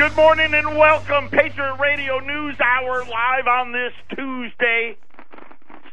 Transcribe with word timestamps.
Good 0.00 0.16
morning 0.16 0.54
and 0.54 0.78
welcome. 0.78 1.28
Patriot 1.28 1.76
Radio 1.78 2.20
News 2.20 2.56
Hour 2.58 3.04
live 3.04 3.46
on 3.46 3.72
this 3.72 3.92
Tuesday, 4.16 4.96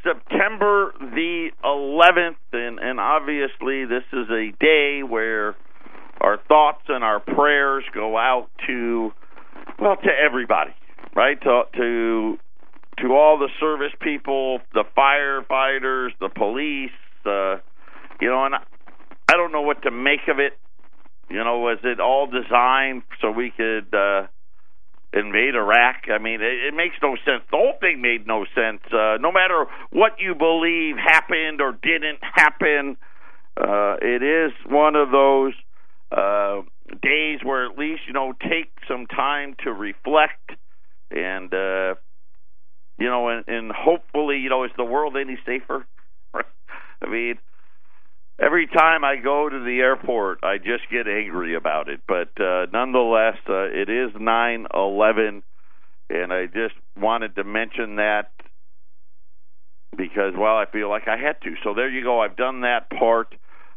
September 0.02 0.94
the 0.98 1.50
11th. 1.62 2.38
And, 2.54 2.80
and 2.80 3.02
obviously, 3.02 3.84
this 3.84 4.06
is 4.14 4.30
a 4.30 4.54
day 4.62 5.04
where 5.04 5.58
our 6.22 6.38
thoughts 6.48 6.84
and 6.88 7.04
our 7.04 7.20
prayers 7.20 7.84
go 7.94 8.18
out 8.18 8.48
to, 8.68 9.12
well, 9.78 9.98
to 9.98 10.10
everybody, 10.10 10.72
right? 11.14 11.42
To, 11.42 11.64
to, 11.76 12.38
to 13.02 13.08
all 13.14 13.38
the 13.38 13.50
service 13.60 13.92
people, 14.00 14.60
the 14.74 14.86
firefighters, 14.98 16.12
the 16.22 16.30
police, 16.30 16.92
uh, 17.26 17.58
you 18.22 18.30
know, 18.30 18.46
and 18.46 18.56
I 18.56 19.34
don't 19.34 19.52
know 19.52 19.64
what 19.64 19.82
to 19.82 19.92
make 19.92 20.30
of 20.30 20.40
it. 20.40 20.58
You 21.30 21.44
know, 21.44 21.60
was 21.60 21.80
it 21.84 22.00
all 22.00 22.28
designed 22.28 23.04
so 23.22 23.32
we 23.32 23.52
could 23.52 23.94
uh, 23.94 24.28
invade 25.14 25.56
Iraq? 25.56 26.08
I 26.10 26.20
mean, 26.20 26.42
it, 26.42 26.68
it 26.68 26.74
makes 26.74 26.96
no 27.02 27.16
sense. 27.26 27.44
The 27.52 27.58
whole 27.58 27.74
thing 27.80 28.02
made 28.02 28.26
no 28.26 28.46
sense. 28.56 28.82
Uh, 28.92 29.18
no 29.20 29.32
matter 29.32 29.66
what 29.92 30.14
you 30.20 30.36
believe 30.36 30.96
happened 30.96 31.60
or 31.60 31.74
didn't 31.74 32.20
happen, 32.22 32.98
uh, 33.58 33.98
it 34.02 34.24
is 34.24 34.54
one 34.66 34.96
of 34.96 35.12
those 35.12 35.54
uh, 36.12 36.62
days 37.02 37.40
where 37.44 37.66
at 37.66 37.78
least 37.78 38.02
you 38.08 38.14
know 38.14 38.34
take 38.42 38.72
some 38.88 39.06
time 39.08 39.56
to 39.66 39.74
reflect 39.74 40.52
and 41.12 41.54
uh, 41.54 41.96
you 42.98 43.08
know, 43.08 43.30
and, 43.30 43.48
and 43.48 43.72
hopefully, 43.72 44.38
you 44.38 44.50
know, 44.50 44.64
is 44.64 44.72
the 44.76 44.84
world 44.84 45.16
any 45.18 45.38
safer? 45.46 45.86
I 46.34 47.10
mean 47.10 47.36
every 48.40 48.68
time 48.68 49.04
I 49.04 49.16
go 49.18 49.50
to 49.50 49.60
the 49.60 49.80
airport, 49.80 50.44
I 50.44 50.58
just 50.58 50.90
get 50.92 51.08
angry 51.08 51.56
about 51.56 51.90
it. 51.90 52.02
But 52.08 52.30
uh, 52.42 52.68
nonetheless, 52.72 53.38
uh, 53.50 53.64
it 53.64 53.90
is 53.90 54.12
nine 54.20 54.68
eleven, 54.74 55.44
and 56.10 56.32
I 56.32 56.46
just 56.46 56.76
wanted 57.00 57.36
to 57.36 57.44
mention 57.44 57.98
that 57.98 58.32
because, 59.96 60.34
well, 60.38 60.58
I 60.58 60.66
feel 60.72 60.90
like 60.90 61.08
I 61.08 61.18
had 61.18 61.42
to. 61.42 61.56
So 61.64 61.74
there 61.74 61.90
you 61.90 62.04
go. 62.04 62.22
I've 62.22 62.38
done 62.38 62.62
that 62.62 62.90
part. 62.90 63.34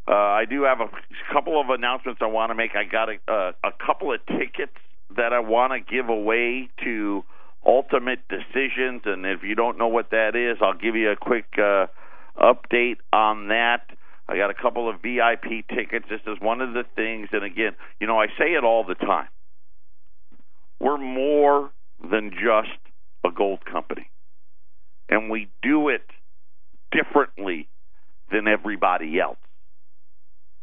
Uh, 0.08 0.12
I 0.12 0.44
do 0.44 0.62
have 0.64 0.80
a 0.80 0.88
couple 1.32 1.60
of 1.60 1.70
announcements 1.70 2.20
I 2.22 2.26
want 2.26 2.50
to 2.50 2.54
make. 2.54 2.72
I 2.74 2.84
got 2.84 3.08
a, 3.08 3.16
uh, 3.28 3.52
a 3.62 3.70
couple 3.86 4.12
of 4.12 4.20
tickets 4.26 4.76
that 5.16 5.32
I 5.32 5.40
want 5.40 5.72
to 5.72 5.80
give 5.80 6.08
away 6.08 6.68
to 6.84 7.22
Ultimate 7.64 8.20
Decisions, 8.28 9.02
and 9.04 9.24
if 9.26 9.42
you 9.42 9.54
don't 9.54 9.78
know 9.78 9.88
what 9.88 10.10
that 10.10 10.34
is, 10.34 10.58
I'll 10.62 10.74
give 10.74 10.96
you 10.96 11.10
a 11.10 11.16
quick 11.16 11.46
uh, 11.58 11.86
update 12.38 12.96
on 13.12 13.48
that. 13.48 13.82
I 14.30 14.36
got 14.36 14.48
a 14.48 14.54
couple 14.54 14.88
of 14.88 15.02
VIP 15.02 15.66
tickets. 15.68 16.06
This 16.08 16.20
is 16.24 16.40
one 16.40 16.60
of 16.60 16.72
the 16.72 16.84
things, 16.94 17.28
and 17.32 17.42
again, 17.42 17.72
you 18.00 18.06
know, 18.06 18.20
I 18.20 18.26
say 18.38 18.52
it 18.52 18.62
all 18.62 18.84
the 18.84 18.94
time. 18.94 19.26
We're 20.78 20.98
more 20.98 21.72
than 22.00 22.30
just 22.30 22.78
a 23.24 23.30
gold 23.36 23.64
company, 23.64 24.08
and 25.08 25.30
we 25.30 25.48
do 25.62 25.88
it 25.88 26.04
differently 26.92 27.68
than 28.30 28.46
everybody 28.46 29.18
else. 29.18 29.36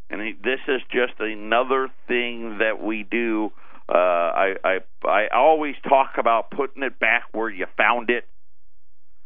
And 0.09 0.21
this 0.41 0.59
is 0.69 0.81
just 0.89 1.19
another 1.19 1.89
thing 2.07 2.59
that 2.59 2.81
we 2.81 3.03
do. 3.03 3.51
Uh, 3.89 3.97
I, 3.97 4.53
I 4.63 4.77
I 5.05 5.27
always 5.35 5.75
talk 5.88 6.11
about 6.17 6.51
putting 6.51 6.83
it 6.83 6.99
back 6.99 7.23
where 7.33 7.49
you 7.49 7.65
found 7.75 8.09
it. 8.09 8.25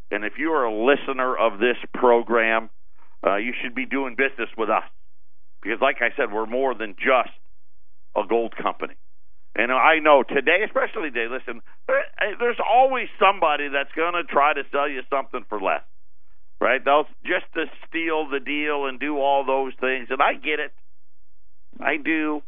And 0.10 0.26
if 0.26 0.34
you 0.40 0.52
are 0.54 0.66
a 0.66 0.74
listener 0.74 1.38
of 1.38 1.60
this 1.60 1.78
program, 1.94 2.72
uh, 3.26 3.38
you 3.38 3.54
should 3.62 3.76
be 3.76 3.86
doing 3.86 4.16
business 4.16 4.50
with 4.58 4.70
us 4.70 4.84
because, 5.62 5.80
like 5.82 5.98
I 6.02 6.16
said, 6.16 6.32
we're 6.32 6.46
more 6.46 6.74
than 6.74 6.96
just 6.98 7.36
a 8.16 8.24
gold 8.28 8.56
company. 8.62 8.96
And 9.56 9.72
I 9.72 10.00
know 10.00 10.24
today, 10.24 10.64
especially 10.66 11.12
today, 11.12 11.28
listen, 11.30 11.62
there's 12.40 12.60
always 12.66 13.08
somebody 13.20 13.68
that's 13.68 13.92
going 13.96 14.14
to 14.14 14.24
try 14.24 14.54
to 14.54 14.64
sell 14.72 14.90
you 14.90 15.02
something 15.10 15.46
for 15.50 15.60
less, 15.60 15.84
right? 16.62 16.84
They'll 16.84 17.06
just 17.26 17.52
to 17.56 17.66
steal 17.88 18.30
the 18.30 18.40
deal 18.40 18.86
and 18.86 19.00
do 19.00 19.18
all 19.18 19.46
those 19.46 19.74
things, 19.80 20.08
and 20.10 20.22
I 20.22 20.34
get 20.34 20.60
it. 20.60 20.72
I 21.80 21.98
do. 21.98 22.42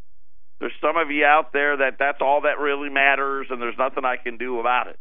There's 0.59 0.73
some 0.79 0.95
of 0.95 1.11
you 1.11 1.25
out 1.25 1.51
there 1.51 1.77
that 1.77 1.97
that's 1.99 2.19
all 2.21 2.41
that 2.41 2.57
really 2.57 2.89
matters, 2.89 3.47
and 3.49 3.61
there's 3.61 3.77
nothing 3.77 4.05
I 4.05 4.15
can 4.15 4.37
do 4.37 4.61
about 4.61 4.87
it. 4.87 4.99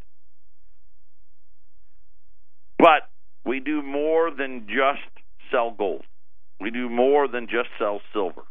But 2.79 3.07
we 3.45 3.61
do 3.61 3.81
more 3.81 4.33
than 4.37 4.67
just 4.67 5.22
sell 5.53 5.75
gold. 5.77 6.03
We 6.61 6.71
do 6.71 6.89
more 6.89 7.29
than 7.29 7.47
just 7.47 7.69
sell 7.79 8.01
silver. 8.13 8.43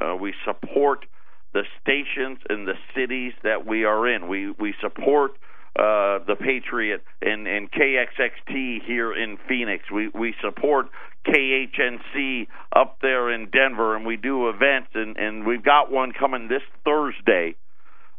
Uh, 0.00 0.16
we 0.16 0.34
support 0.44 1.06
the 1.52 1.62
stations 1.80 2.38
and 2.48 2.66
the 2.66 2.74
cities 2.94 3.32
that 3.42 3.66
we 3.66 3.84
are 3.84 4.08
in. 4.08 4.28
We 4.28 4.50
we 4.52 4.74
support 4.80 5.32
uh, 5.78 6.18
the 6.26 6.36
Patriot 6.38 7.02
and, 7.22 7.46
and 7.46 7.70
KXXT 7.70 8.84
here 8.86 9.12
in 9.12 9.38
Phoenix. 9.48 9.84
We 9.92 10.08
we 10.08 10.34
support 10.42 10.86
KHNC 11.26 12.46
up 12.74 12.98
there 13.02 13.30
in 13.30 13.50
Denver, 13.50 13.96
and 13.96 14.06
we 14.06 14.16
do 14.16 14.48
events, 14.48 14.90
and, 14.94 15.16
and 15.16 15.46
we've 15.46 15.64
got 15.64 15.92
one 15.92 16.12
coming 16.12 16.48
this 16.48 16.62
Thursday. 16.84 17.56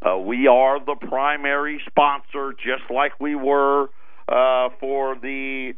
Uh, 0.04 0.18
we 0.18 0.48
are 0.48 0.84
the 0.84 0.96
primary 0.96 1.82
sponsor, 1.88 2.54
just 2.54 2.90
like 2.94 3.20
we 3.20 3.36
were 3.36 3.84
uh, 4.28 4.70
for 4.80 5.16
the 5.16 5.74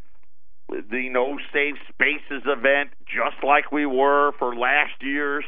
the 0.89 1.09
No 1.09 1.37
Safe 1.51 1.75
Spaces 1.89 2.43
event, 2.45 2.91
just 3.05 3.43
like 3.43 3.71
we 3.71 3.85
were 3.85 4.31
for 4.39 4.55
last 4.55 5.01
year's 5.01 5.45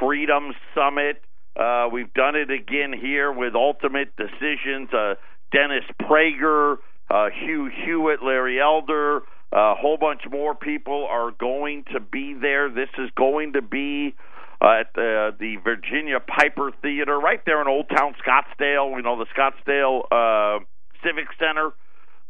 Freedom 0.00 0.52
Summit. 0.74 1.22
Uh, 1.56 1.88
we've 1.92 2.12
done 2.14 2.34
it 2.34 2.50
again 2.50 2.92
here 2.92 3.32
with 3.32 3.54
Ultimate 3.54 4.14
Decisions. 4.16 4.92
Uh, 4.92 5.14
Dennis 5.52 5.84
Prager, 6.02 6.78
uh, 7.10 7.28
Hugh 7.30 7.70
Hewitt, 7.84 8.22
Larry 8.22 8.60
Elder, 8.60 9.22
a 9.52 9.74
whole 9.76 9.96
bunch 9.96 10.22
more 10.30 10.54
people 10.54 11.06
are 11.08 11.30
going 11.30 11.84
to 11.92 12.00
be 12.00 12.34
there. 12.34 12.68
This 12.68 12.88
is 12.98 13.08
going 13.16 13.52
to 13.52 13.62
be 13.62 14.16
uh, 14.60 14.80
at 14.80 14.94
the, 14.94 15.56
Virginia 15.62 16.18
Piper 16.18 16.72
Theater 16.82 17.18
right 17.18 17.40
there 17.46 17.60
in 17.60 17.68
Old 17.68 17.88
Town 17.88 18.14
Scottsdale. 18.26 18.96
You 18.96 19.02
know 19.02 19.16
the 19.16 19.26
Scottsdale 19.26 20.06
uh, 20.10 20.64
Civic 21.04 21.28
Center 21.38 21.70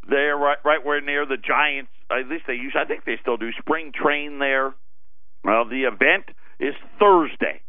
there, 0.08 0.36
right, 0.36 0.58
right 0.64 0.84
where 0.84 1.00
near 1.00 1.24
the 1.24 1.38
Giants 1.38 1.90
at 2.10 2.28
least 2.28 2.44
they 2.46 2.54
use. 2.54 2.74
I 2.78 2.84
think 2.84 3.04
they 3.04 3.18
still 3.20 3.36
do 3.36 3.50
spring 3.58 3.92
train 3.94 4.38
there. 4.38 4.74
Well, 5.42 5.64
the 5.68 5.84
event 5.84 6.24
is 6.58 6.74
Thursday, 6.98 7.60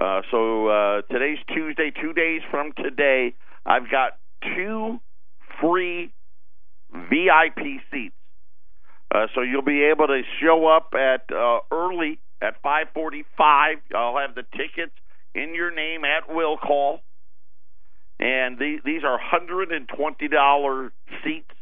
uh, 0.00 0.20
so 0.30 0.68
uh, 0.68 1.02
today's 1.10 1.38
Tuesday. 1.54 1.90
Two 1.90 2.12
days 2.12 2.42
from 2.50 2.72
today, 2.76 3.34
I've 3.64 3.90
got 3.90 4.18
two 4.54 5.00
free 5.60 6.12
VIP 6.92 7.80
seats. 7.90 8.14
Uh, 9.14 9.26
so 9.34 9.40
you'll 9.40 9.62
be 9.62 9.84
able 9.84 10.08
to 10.08 10.22
show 10.42 10.66
up 10.66 10.92
at 10.94 11.32
uh, 11.34 11.60
early 11.70 12.18
at 12.42 12.62
5:45. 12.62 13.76
I'll 13.94 14.18
have 14.18 14.34
the 14.34 14.44
tickets 14.56 14.92
in 15.34 15.54
your 15.54 15.70
name 15.74 16.04
at 16.04 16.34
will 16.34 16.56
call, 16.56 17.00
and 18.18 18.58
the, 18.58 18.78
these 18.84 19.04
are 19.04 19.18
hundred 19.18 19.72
and 19.72 19.88
twenty 19.88 20.28
dollar 20.28 20.92
seats 21.24 21.55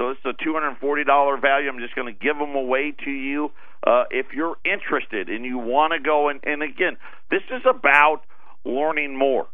so 0.00 0.08
it's 0.08 0.20
a 0.24 0.32
$240 0.32 1.42
value. 1.42 1.68
I'm 1.68 1.78
just 1.78 1.94
going 1.94 2.06
to 2.12 2.18
give 2.18 2.38
them 2.38 2.54
away 2.54 2.94
to 3.04 3.10
you. 3.10 3.50
Uh, 3.86 4.04
if 4.10 4.32
you're 4.34 4.56
interested 4.64 5.28
and 5.28 5.44
you 5.44 5.58
want 5.58 5.92
to 5.92 6.00
go, 6.00 6.30
and, 6.30 6.40
and 6.42 6.62
again, 6.62 6.96
this 7.30 7.42
is 7.50 7.60
about 7.68 8.22
learning 8.64 9.14
more. 9.14 9.46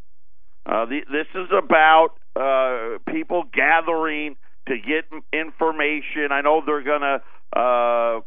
Uh, 0.65 0.87
the, 0.87 1.01
this 1.11 1.27
is 1.35 1.49
about 1.51 2.11
uh, 2.37 2.99
people 3.13 3.43
gathering 3.53 4.37
to 4.69 4.77
get 4.77 5.05
information. 5.33 6.31
I 6.31 6.43
know 6.43 6.63
they're 6.65 6.83
going 6.83 7.03
to 7.03 7.59
uh, 7.59 8.21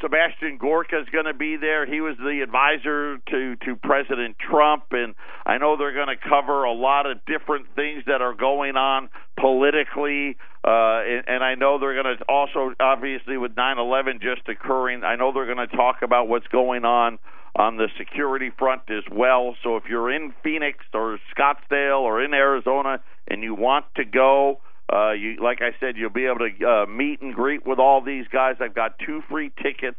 Sebastian 0.00 0.58
Gorka 0.58 1.00
is 1.00 1.08
going 1.10 1.24
to 1.24 1.34
be 1.34 1.56
there. 1.56 1.86
He 1.86 2.00
was 2.00 2.16
the 2.18 2.40
advisor 2.42 3.18
to 3.30 3.56
to 3.64 3.76
President 3.76 4.36
Trump, 4.38 4.84
and 4.90 5.14
I 5.46 5.56
know 5.56 5.76
they're 5.76 5.94
going 5.94 6.14
to 6.14 6.28
cover 6.28 6.64
a 6.64 6.72
lot 6.72 7.06
of 7.10 7.24
different 7.24 7.74
things 7.74 8.04
that 8.06 8.20
are 8.20 8.34
going 8.34 8.76
on 8.76 9.08
politically. 9.38 10.36
Uh, 10.66 11.02
and, 11.02 11.24
and 11.28 11.44
I 11.44 11.54
know 11.54 11.78
they're 11.78 12.00
going 12.00 12.16
to 12.18 12.24
also, 12.28 12.74
obviously, 12.80 13.36
with 13.36 13.54
9/11 13.54 14.20
just 14.20 14.48
occurring, 14.48 15.04
I 15.04 15.16
know 15.16 15.32
they're 15.32 15.52
going 15.52 15.68
to 15.68 15.76
talk 15.76 16.02
about 16.02 16.28
what's 16.28 16.46
going 16.48 16.84
on 16.84 17.18
on 17.54 17.76
the 17.76 17.88
security 17.96 18.50
front 18.58 18.82
as 18.90 19.04
well. 19.10 19.56
So 19.62 19.76
if 19.76 19.84
you're 19.88 20.12
in 20.12 20.34
Phoenix 20.42 20.84
or 20.92 21.18
Scottsdale 21.36 22.00
or 22.00 22.22
in 22.22 22.34
Arizona 22.34 23.00
and 23.28 23.42
you 23.42 23.54
want 23.54 23.86
to 23.96 24.04
go, 24.04 24.60
uh, 24.92 25.12
you, 25.12 25.36
like 25.42 25.62
I 25.62 25.70
said, 25.80 25.96
you'll 25.96 26.10
be 26.10 26.26
able 26.26 26.40
to 26.40 26.66
uh, 26.66 26.86
meet 26.86 27.22
and 27.22 27.34
greet 27.34 27.66
with 27.66 27.78
all 27.78 28.02
these 28.02 28.26
guys. 28.30 28.56
I've 28.60 28.74
got 28.74 28.98
two 28.98 29.22
free 29.30 29.50
tickets. 29.62 29.96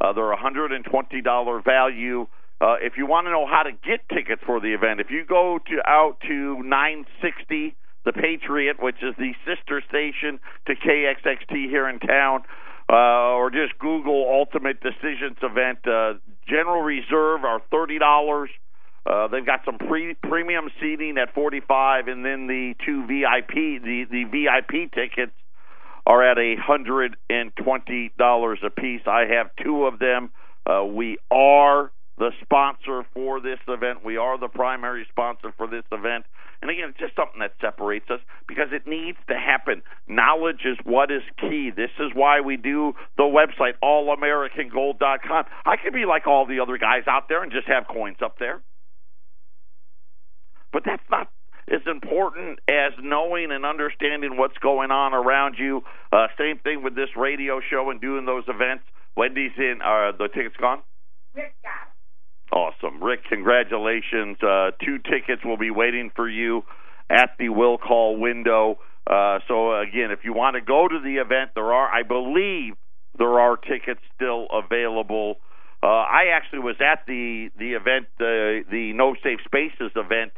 Uh, 0.00 0.12
they're 0.12 0.32
a 0.32 0.40
hundred 0.40 0.72
and 0.72 0.84
twenty 0.84 1.20
dollar 1.20 1.60
value. 1.60 2.26
Uh, 2.60 2.76
if 2.80 2.94
you 2.96 3.06
want 3.06 3.26
to 3.26 3.30
know 3.30 3.46
how 3.46 3.62
to 3.62 3.72
get 3.72 4.08
tickets 4.08 4.42
for 4.46 4.60
the 4.60 4.72
event, 4.72 5.00
if 5.00 5.10
you 5.10 5.24
go 5.26 5.58
to 5.66 5.90
out 5.90 6.16
to 6.26 6.62
960 6.62 7.74
the 8.06 8.12
Patriot, 8.12 8.80
which 8.80 9.02
is 9.02 9.14
the 9.18 9.34
sister 9.44 9.82
station 9.88 10.38
to 10.66 10.74
KXXT 10.74 11.68
here 11.68 11.88
in 11.88 11.98
town, 11.98 12.44
uh, 12.88 13.34
or 13.34 13.50
just 13.50 13.78
Google 13.78 14.24
Ultimate 14.32 14.80
Decisions 14.80 15.36
event. 15.42 15.80
Uh, 15.86 16.14
General 16.48 16.82
Reserve 16.82 17.44
are 17.44 17.60
thirty 17.70 17.98
dollars. 17.98 18.48
Uh, 19.04 19.28
they've 19.28 19.44
got 19.44 19.60
some 19.64 19.78
pre- 19.78 20.14
premium 20.14 20.68
seating 20.80 21.16
at 21.16 21.32
45, 21.32 22.08
and 22.08 22.24
then 22.24 22.48
the 22.48 22.74
two 22.84 23.06
VIP 23.06 23.82
the 23.82 24.04
the 24.10 24.24
VIP 24.24 24.92
tickets 24.92 25.32
are 26.06 26.22
at 26.22 26.38
a 26.38 26.54
hundred 26.56 27.16
and 27.28 27.52
twenty 27.56 28.12
dollars 28.16 28.60
a 28.64 28.70
piece. 28.70 29.02
I 29.06 29.24
have 29.36 29.50
two 29.62 29.84
of 29.86 29.98
them. 29.98 30.30
Uh, 30.64 30.84
we 30.84 31.18
are 31.30 31.90
the 32.18 32.30
sponsor 32.42 33.04
for 33.12 33.40
this 33.40 33.58
event. 33.68 34.04
We 34.04 34.16
are 34.16 34.38
the 34.38 34.48
primary 34.48 35.06
sponsor 35.10 35.52
for 35.56 35.66
this 35.66 35.84
event. 35.92 36.24
And 36.62 36.70
again, 36.70 36.88
it's 36.90 36.98
just 36.98 37.14
something 37.14 37.40
that 37.40 37.52
separates 37.60 38.08
us 38.10 38.20
because 38.48 38.68
it 38.72 38.86
needs 38.86 39.18
to 39.28 39.34
happen. 39.34 39.82
Knowledge 40.08 40.64
is 40.64 40.78
what 40.84 41.10
is 41.10 41.22
key. 41.38 41.70
This 41.74 41.90
is 42.00 42.12
why 42.14 42.40
we 42.40 42.56
do 42.56 42.94
the 43.18 43.24
website, 43.24 43.74
allamericangold.com. 43.82 45.44
I 45.66 45.76
could 45.76 45.92
be 45.92 46.06
like 46.06 46.26
all 46.26 46.46
the 46.46 46.60
other 46.60 46.78
guys 46.78 47.02
out 47.06 47.28
there 47.28 47.42
and 47.42 47.52
just 47.52 47.68
have 47.68 47.86
coins 47.86 48.18
up 48.24 48.38
there. 48.38 48.62
But 50.72 50.84
that's 50.84 51.04
not 51.10 51.28
as 51.68 51.82
important 51.86 52.60
as 52.68 52.92
knowing 53.02 53.50
and 53.50 53.66
understanding 53.66 54.36
what's 54.36 54.56
going 54.58 54.90
on 54.90 55.12
around 55.12 55.56
you. 55.58 55.82
Uh, 56.12 56.28
same 56.38 56.58
thing 56.58 56.82
with 56.82 56.94
this 56.94 57.10
radio 57.16 57.60
show 57.60 57.90
and 57.90 58.00
doing 58.00 58.24
those 58.24 58.44
events. 58.48 58.84
Wendy's 59.16 59.52
in. 59.58 59.80
Uh, 59.84 60.12
the 60.16 60.28
tickets 60.28 60.56
gone? 60.60 60.80
Rick 61.34 61.54
got 61.62 61.95
Awesome. 62.52 63.02
Rick, 63.02 63.24
congratulations. 63.28 64.38
Uh, 64.42 64.70
two 64.84 64.98
tickets 64.98 65.44
will 65.44 65.56
be 65.56 65.70
waiting 65.70 66.10
for 66.14 66.28
you 66.28 66.62
at 67.10 67.30
the 67.38 67.48
will 67.48 67.78
call 67.78 68.18
window. 68.18 68.78
Uh, 69.06 69.38
so, 69.48 69.78
again, 69.78 70.10
if 70.10 70.20
you 70.24 70.32
want 70.32 70.54
to 70.54 70.60
go 70.60 70.86
to 70.88 70.98
the 71.02 71.16
event, 71.16 71.50
there 71.54 71.72
are, 71.72 71.88
I 71.88 72.02
believe, 72.02 72.74
there 73.18 73.40
are 73.40 73.56
tickets 73.56 74.00
still 74.14 74.46
available. 74.52 75.36
Uh, 75.82 75.86
I 75.86 76.32
actually 76.34 76.60
was 76.60 76.76
at 76.80 77.04
the 77.06 77.50
the 77.58 77.72
event, 77.74 78.06
the 78.18 78.62
the 78.70 78.92
No 78.94 79.14
Safe 79.22 79.38
Spaces 79.44 79.92
event 79.94 80.32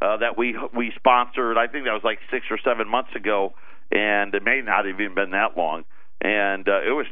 uh, 0.00 0.18
that 0.18 0.38
we 0.38 0.56
we 0.74 0.92
sponsored. 0.96 1.58
I 1.58 1.66
think 1.66 1.84
that 1.84 1.92
was 1.92 2.04
like 2.04 2.18
six 2.30 2.46
or 2.50 2.58
seven 2.64 2.88
months 2.88 3.10
ago, 3.16 3.54
and 3.90 4.34
it 4.34 4.42
may 4.42 4.60
not 4.64 4.86
have 4.86 5.00
even 5.00 5.14
been 5.14 5.30
that 5.32 5.56
long. 5.56 5.84
And 6.22 6.68
uh, 6.68 6.80
it 6.82 6.94
was 6.94 7.06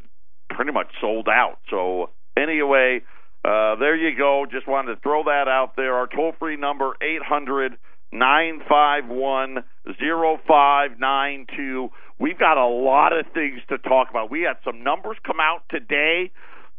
pretty 0.49 0.73
much 0.73 0.89
sold 1.01 1.29
out. 1.29 1.59
So 1.71 2.11
anyway, 2.37 3.03
uh, 3.45 3.77
there 3.77 3.97
you 3.97 4.17
go. 4.17 4.47
Just 4.51 4.69
wanted 4.69 4.95
to 4.95 5.01
throw 5.01 5.25
that 5.25 5.49
out 5.49 5.75
there. 5.77 5.95
Our 5.95 6.07
toll 6.07 6.33
free 6.39 6.57
number 6.57 6.95
eight 7.03 7.23
hundred 7.23 7.77
nine 8.13 8.63
five 8.69 9.09
one 9.09 9.65
zero 9.99 10.39
five 10.47 10.99
nine 10.99 11.47
two. 11.57 11.91
We've 12.21 12.39
got 12.39 12.57
a 12.57 12.67
lot 12.67 13.13
of 13.13 13.27
things 13.35 13.61
to 13.69 13.79
talk 13.79 14.11
about. 14.11 14.31
We 14.31 14.43
had 14.43 14.59
some 14.65 14.85
numbers 14.85 15.17
come 15.27 15.41
out 15.41 15.65
today 15.71 16.31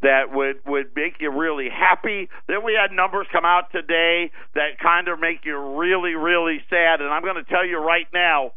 that 0.01 0.31
would 0.31 0.57
would 0.65 0.95
make 0.95 1.15
you 1.19 1.31
really 1.31 1.67
happy. 1.69 2.29
Then 2.47 2.63
we 2.63 2.79
had 2.79 2.95
numbers 2.95 3.27
come 3.31 3.45
out 3.45 3.71
today 3.71 4.31
that 4.55 4.79
kind 4.81 5.09
of 5.09 5.19
make 5.19 5.43
you 5.43 5.57
really 5.57 6.15
really 6.15 6.61
sad. 6.69 7.01
And 7.01 7.09
I'm 7.09 7.23
going 7.23 7.43
to 7.43 7.49
tell 7.49 7.65
you 7.65 7.79
right 7.79 8.07
now, 8.13 8.51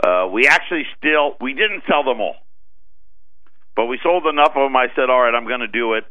Uh, 0.03 0.27
we 0.31 0.47
actually 0.47 0.85
still, 0.97 1.35
we 1.39 1.53
didn't 1.53 1.83
sell 1.87 2.03
them 2.03 2.21
all. 2.21 2.35
But 3.75 3.85
we 3.85 3.99
sold 4.03 4.25
enough 4.25 4.51
of 4.55 4.65
them. 4.65 4.75
I 4.75 4.87
said, 4.95 5.09
all 5.09 5.21
right, 5.21 5.33
I'm 5.33 5.47
going 5.47 5.61
to 5.61 5.67
do 5.67 5.93
it. 5.93 6.03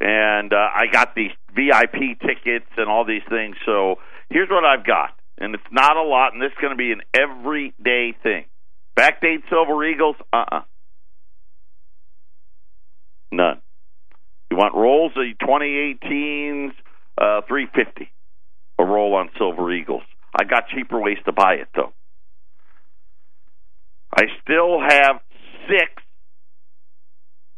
And 0.00 0.52
uh, 0.52 0.56
I 0.56 0.86
got 0.90 1.14
these 1.14 1.30
VIP 1.54 2.18
tickets 2.20 2.70
and 2.76 2.88
all 2.88 3.04
these 3.04 3.22
things. 3.28 3.56
So 3.66 3.96
here's 4.30 4.48
what 4.48 4.64
I've 4.64 4.86
got 4.86 5.10
and 5.42 5.54
it's 5.54 5.64
not 5.72 5.96
a 5.96 6.02
lot, 6.02 6.32
and 6.32 6.40
this 6.40 6.52
is 6.52 6.58
going 6.60 6.72
to 6.72 6.76
be 6.76 6.92
an 6.92 7.02
everyday 7.12 8.14
thing. 8.22 8.44
Backdate 8.96 9.42
Silver 9.50 9.84
Eagles? 9.84 10.16
Uh 10.32 10.36
uh-uh. 10.36 10.56
uh 10.58 10.62
None. 13.32 13.60
You 14.50 14.56
want 14.58 14.74
rolls 14.74 15.12
of 15.16 15.24
2018's 15.38 16.74
uh, 17.18 17.40
350 17.48 18.10
a 18.78 18.84
roll 18.84 19.14
on 19.14 19.30
Silver 19.38 19.72
Eagles. 19.72 20.02
I 20.38 20.44
got 20.44 20.68
cheaper 20.68 21.00
ways 21.00 21.18
to 21.24 21.32
buy 21.32 21.54
it 21.54 21.68
though. 21.74 21.92
I 24.14 24.24
still 24.42 24.80
have 24.80 25.20
six 25.68 26.02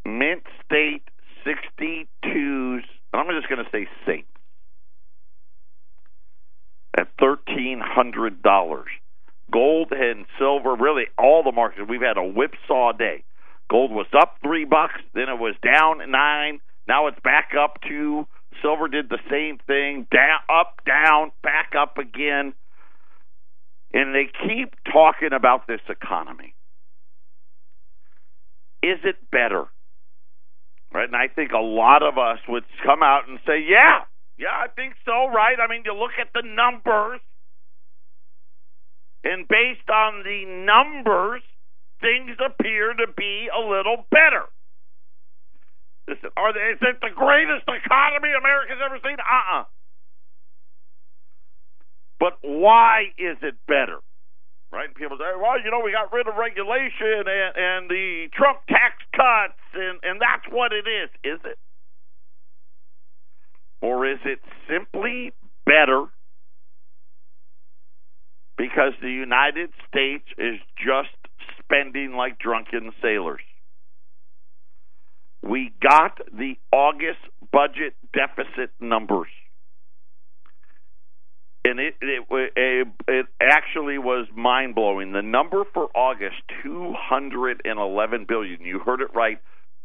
Mint 0.05 0.43
State 0.65 1.03
62s, 1.47 2.07
and 2.23 2.83
I'm 3.13 3.27
just 3.37 3.49
going 3.49 3.65
to 3.65 3.71
say 3.71 3.87
Saints 4.07 4.29
at 6.97 7.09
thirteen 7.19 7.81
hundred 7.83 8.43
dollars. 8.43 8.89
Gold 9.53 9.93
and 9.93 10.25
silver, 10.39 10.75
really 10.75 11.05
all 11.19 11.43
the 11.43 11.53
markets. 11.53 11.87
We've 11.89 12.01
had 12.01 12.17
a 12.17 12.25
whipsaw 12.25 12.93
day. 12.93 13.25
Gold 13.71 13.91
was 13.91 14.07
up 14.17 14.37
three 14.43 14.65
bucks, 14.65 15.01
then 15.15 15.29
it 15.29 15.39
was 15.39 15.55
down 15.63 15.99
nine. 16.11 16.61
Now 16.87 17.09
it's 17.09 17.19
back 17.23 17.51
up 17.59 17.79
two. 17.87 18.27
Silver 18.63 18.89
did 18.89 19.09
the 19.09 19.19
same 19.31 19.59
thing, 19.67 20.07
down, 20.13 20.39
up, 20.49 20.81
down, 20.87 21.33
back 21.43 21.73
up 21.79 21.99
again. 21.99 22.55
And 23.95 24.13
they 24.13 24.27
keep 24.27 24.75
talking 24.93 25.33
about 25.33 25.69
this 25.69 25.81
economy. 25.89 26.53
Is 28.83 28.99
it 29.05 29.17
better? 29.31 29.67
Right? 30.93 31.07
And 31.07 31.17
I 31.17 31.29
think 31.29 31.53
a 31.53 31.63
lot 31.63 32.03
of 32.03 32.19
us 32.19 32.39
would 32.49 32.65
come 32.85 33.05
out 33.05 33.29
and 33.29 33.39
say, 33.47 33.63
yeah, 33.63 34.03
yeah, 34.37 34.51
I 34.51 34.67
think 34.75 34.95
so, 35.05 35.31
right? 35.31 35.57
I 35.63 35.71
mean, 35.71 35.83
you 35.87 35.95
look 35.95 36.19
at 36.21 36.29
the 36.35 36.43
numbers, 36.43 37.21
and 39.23 39.47
based 39.47 39.89
on 39.89 40.25
the 40.25 40.45
numbers, 40.45 41.43
things 42.01 42.37
appear 42.45 42.95
to 42.95 43.07
be 43.17 43.47
a 43.47 43.63
little 43.63 44.05
better. 44.11 44.51
Listen, 46.09 46.31
are 46.37 46.53
they, 46.53 46.75
is 46.75 46.83
it 46.83 46.99
the 47.01 47.15
greatest 47.15 47.65
economy 47.65 48.35
America's 48.37 48.83
ever 48.85 48.99
seen? 49.07 49.17
Uh 49.23 49.23
uh-uh. 49.23 49.61
uh 49.63 49.65
But 52.19 52.39
why 52.43 53.13
is 53.19 53.37
it 53.43 53.55
better? 53.67 53.99
Right? 54.73 54.93
People 54.95 55.17
say, 55.19 55.39
well, 55.41 55.61
you 55.63 55.71
know, 55.71 55.81
we 55.85 55.93
got 55.93 56.13
rid 56.13 56.27
of 56.27 56.35
regulation 56.37 57.25
and, 57.27 57.53
and 57.57 57.91
the 57.91 58.27
Trump 58.35 58.59
tax 58.69 58.95
cuts, 59.15 59.61
and, 59.73 60.01
and 60.03 60.21
that's 60.21 60.53
what 60.53 60.73
it 60.73 60.89
is. 60.89 61.11
Is 61.23 61.41
it? 61.45 61.59
Or 63.81 64.07
is 64.11 64.19
it 64.25 64.41
simply 64.69 65.33
better 65.67 66.07
because 68.57 68.95
the 69.01 69.11
United 69.11 69.71
States 69.89 70.25
is 70.39 70.59
just 70.77 71.15
spending 71.61 72.15
like 72.15 72.39
drunken 72.39 72.93
sailors? 73.01 73.43
We 75.43 75.73
got 75.81 76.19
the 76.33 76.55
August 76.73 77.21
budget 77.53 77.95
deficit 78.13 78.71
numbers. 78.81 79.29
And 81.67 81.81
it, 81.81 81.95
it 82.03 82.25
it, 83.09 83.27
actually 83.41 83.97
was 83.97 84.27
mind 84.37 84.75
blowing. 84.75 85.13
The 85.13 85.23
number 85.23 85.65
for 85.73 85.89
August, 85.97 86.37
two 86.63 86.93
hundred 86.95 87.63
and 87.65 87.79
eleven 87.79 88.27
billion. 88.29 88.61
You 88.61 88.81
heard 88.81 89.01
it 89.01 89.15
right, 89.15 89.39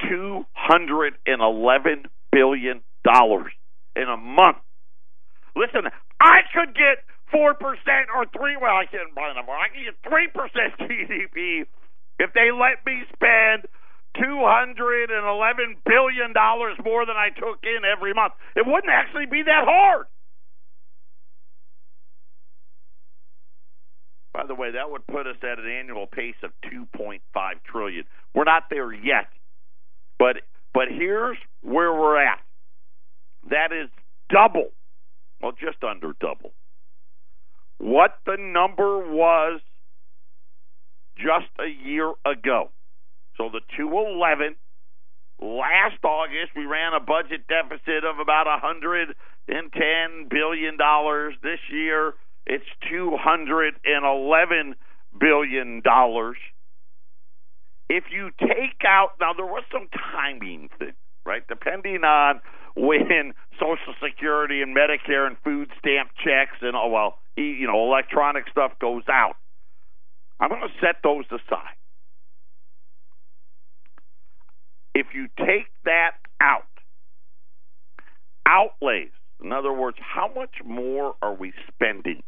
two 0.10 0.46
hundred 0.52 1.14
and 1.26 1.42
eleven 1.42 2.04
billion 2.34 2.82
dollars 3.06 3.54
in 3.96 4.10
a 4.10 4.18
month. 4.18 4.58
Listen, 5.56 5.90
I 6.20 6.44
could 6.54 6.76
get 6.76 7.04
four 7.32 7.54
percent 7.54 8.12
or 8.14 8.26
three. 8.36 8.58
Well, 8.60 8.76
I 8.76 8.86
can't 8.86 9.16
buy 9.16 9.32
them. 9.34 9.46
I 9.48 9.72
can 9.72 9.84
get 9.88 9.96
three 10.04 10.28
percent 10.28 10.76
GDP 10.84 11.64
if 12.20 12.34
they 12.34 12.52
let 12.52 12.84
me 12.86 13.08
spend 13.14 13.72
two 14.18 14.40
hundred 14.44 15.12
and 15.12 15.26
eleven 15.26 15.78
billion 15.86 16.34
dollars 16.34 16.76
more 16.84 17.06
than 17.06 17.16
I 17.16 17.30
took 17.30 17.64
in 17.64 17.86
every 17.86 18.14
month. 18.14 18.34
It 18.56 18.66
wouldn't 18.66 18.92
actually 18.92 19.26
be 19.26 19.44
that 19.44 19.64
hard. 19.64 20.08
The 24.50 24.56
way, 24.56 24.72
that 24.72 24.92
would 24.92 25.08
put 25.08 25.28
us 25.28 25.38
at 25.42 25.60
an 25.60 25.70
annual 25.70 26.08
pace 26.08 26.36
of 26.44 26.52
2.5 26.72 27.20
trillion. 27.64 28.04
We're 28.34 28.44
not 28.44 28.64
there 28.70 28.92
yet. 28.92 29.28
But 30.18 30.38
but 30.74 30.90
here's 30.90 31.38
where 31.62 31.94
we're 31.94 32.22
at. 32.22 32.40
That 33.50 33.72
is 33.72 33.90
double, 34.30 34.70
well, 35.42 35.54
just 35.54 35.84
under 35.84 36.14
double, 36.20 36.52
what 37.78 38.20
the 38.26 38.36
number 38.38 39.00
was 39.00 39.62
just 41.18 41.50
a 41.60 41.88
year 41.88 42.14
ago. 42.26 42.70
So 43.38 43.50
the 43.50 43.62
211 43.78 44.56
last 45.42 46.04
August 46.04 46.52
we 46.56 46.66
ran 46.66 46.94
a 46.94 47.00
budget 47.00 47.48
deficit 47.48 48.04
of 48.04 48.20
about 48.20 48.46
110 48.46 50.28
billion 50.30 50.78
dollars. 50.78 51.34
This 51.42 51.60
year 51.72 52.14
it's 52.50 52.66
211 52.90 54.76
billion 55.20 55.82
dollars. 55.82 56.38
If 57.90 58.06
you 58.12 58.32
take 58.40 58.82
out 58.86 59.12
now 59.22 59.34
there 59.34 59.46
was 59.46 59.64
some 59.72 59.88
timing 60.12 60.70
thing, 60.80 60.94
right? 61.26 61.44
Depending 61.48 62.04
on 62.04 62.42
when 62.76 63.34
Social 63.54 63.94
Security 64.04 64.62
and 64.62 64.76
Medicare 64.76 65.28
and 65.28 65.38
food 65.44 65.70
stamp 65.80 66.10
checks 66.24 66.58
and 66.62 66.76
oh 66.76 66.90
well, 66.90 67.20
you 67.38 67.68
know, 67.68 67.86
electronic 67.86 68.46
stuff 68.50 68.72
goes 68.82 69.04
out. 69.10 69.36
I'm 70.40 70.50
going 70.50 70.62
to 70.62 70.74
set 70.80 70.98
those 71.04 71.26
aside. 71.28 71.76
If 74.96 75.08
you 75.14 75.28
take 75.38 75.68
that 75.86 76.12
out, 76.42 76.64
outlays, 78.46 79.12
in 79.44 79.52
other 79.52 79.72
words, 79.72 79.98
how 80.00 80.32
much 80.34 80.56
more 80.66 81.16
are 81.22 81.34
we 81.34 81.54
spending? 81.68 82.24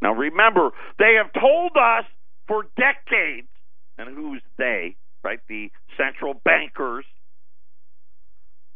Now 0.00 0.12
remember, 0.12 0.70
they 0.98 1.14
have 1.22 1.32
told 1.32 1.72
us 1.76 2.04
for 2.46 2.64
decades, 2.76 3.48
and 3.96 4.16
who's 4.16 4.42
they, 4.56 4.96
right? 5.22 5.40
The 5.48 5.70
central 5.96 6.34
bankers, 6.44 7.04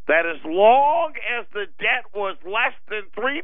that 0.07 0.25
as 0.25 0.41
long 0.45 1.13
as 1.39 1.45
the 1.53 1.65
debt 1.79 2.05
was 2.13 2.35
less 2.45 2.73
than 2.89 3.03
3% 3.17 3.39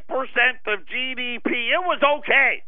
of 0.66 0.80
GDP, 0.86 1.46
it 1.46 1.80
was 1.80 2.00
okay. 2.18 2.62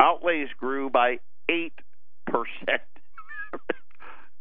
Outlays 0.00 0.48
grew 0.58 0.88
by 0.88 1.18
8%. 1.50 1.70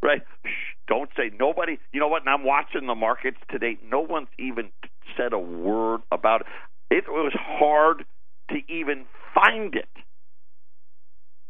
right? 0.02 0.22
Shh, 0.46 0.50
don't 0.88 1.10
say 1.18 1.32
nobody. 1.38 1.78
You 1.92 2.00
know 2.00 2.08
what? 2.08 2.22
And 2.22 2.30
I'm 2.30 2.46
watching 2.46 2.88
the 2.88 2.96
markets 2.96 3.40
today. 3.52 3.78
No 3.84 4.00
one's 4.00 4.30
even 4.38 4.70
said 5.18 5.34
a 5.34 5.40
word 5.40 6.02
about 6.12 6.42
it. 6.42 6.48
It 6.90 7.06
was 7.08 7.34
hard 7.38 8.06
to 8.50 8.56
even 8.68 9.06
find 9.34 9.76
it 9.76 9.90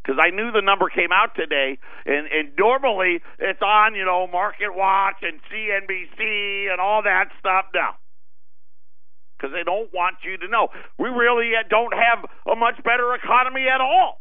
because 0.03 0.19
I 0.22 0.36
knew 0.36 0.51
the 0.51 0.62
number 0.62 0.89
came 0.89 1.12
out 1.12 1.36
today, 1.36 1.77
and 2.05 2.27
and 2.27 2.58
normally 2.58 3.22
it's 3.38 3.62
on 3.62 3.96
you 3.96 4.05
know 4.05 4.27
Market 4.27 4.74
Watch 4.75 5.22
and 5.22 5.39
CNBC 5.51 6.72
and 6.72 6.81
all 6.81 7.03
that 7.03 7.29
stuff 7.39 7.65
now 7.74 7.96
because 9.38 9.53
they 9.53 9.63
don't 9.63 9.93
want 9.93 10.17
you 10.24 10.38
to 10.38 10.48
know 10.48 10.69
we 10.98 11.10
really 11.10 11.51
uh, 11.55 11.63
don't 11.69 11.93
have 11.93 12.25
a 12.51 12.55
much 12.55 12.75
better 12.84 13.15
economy 13.15 13.67
at 13.74 13.81
all. 13.81 14.19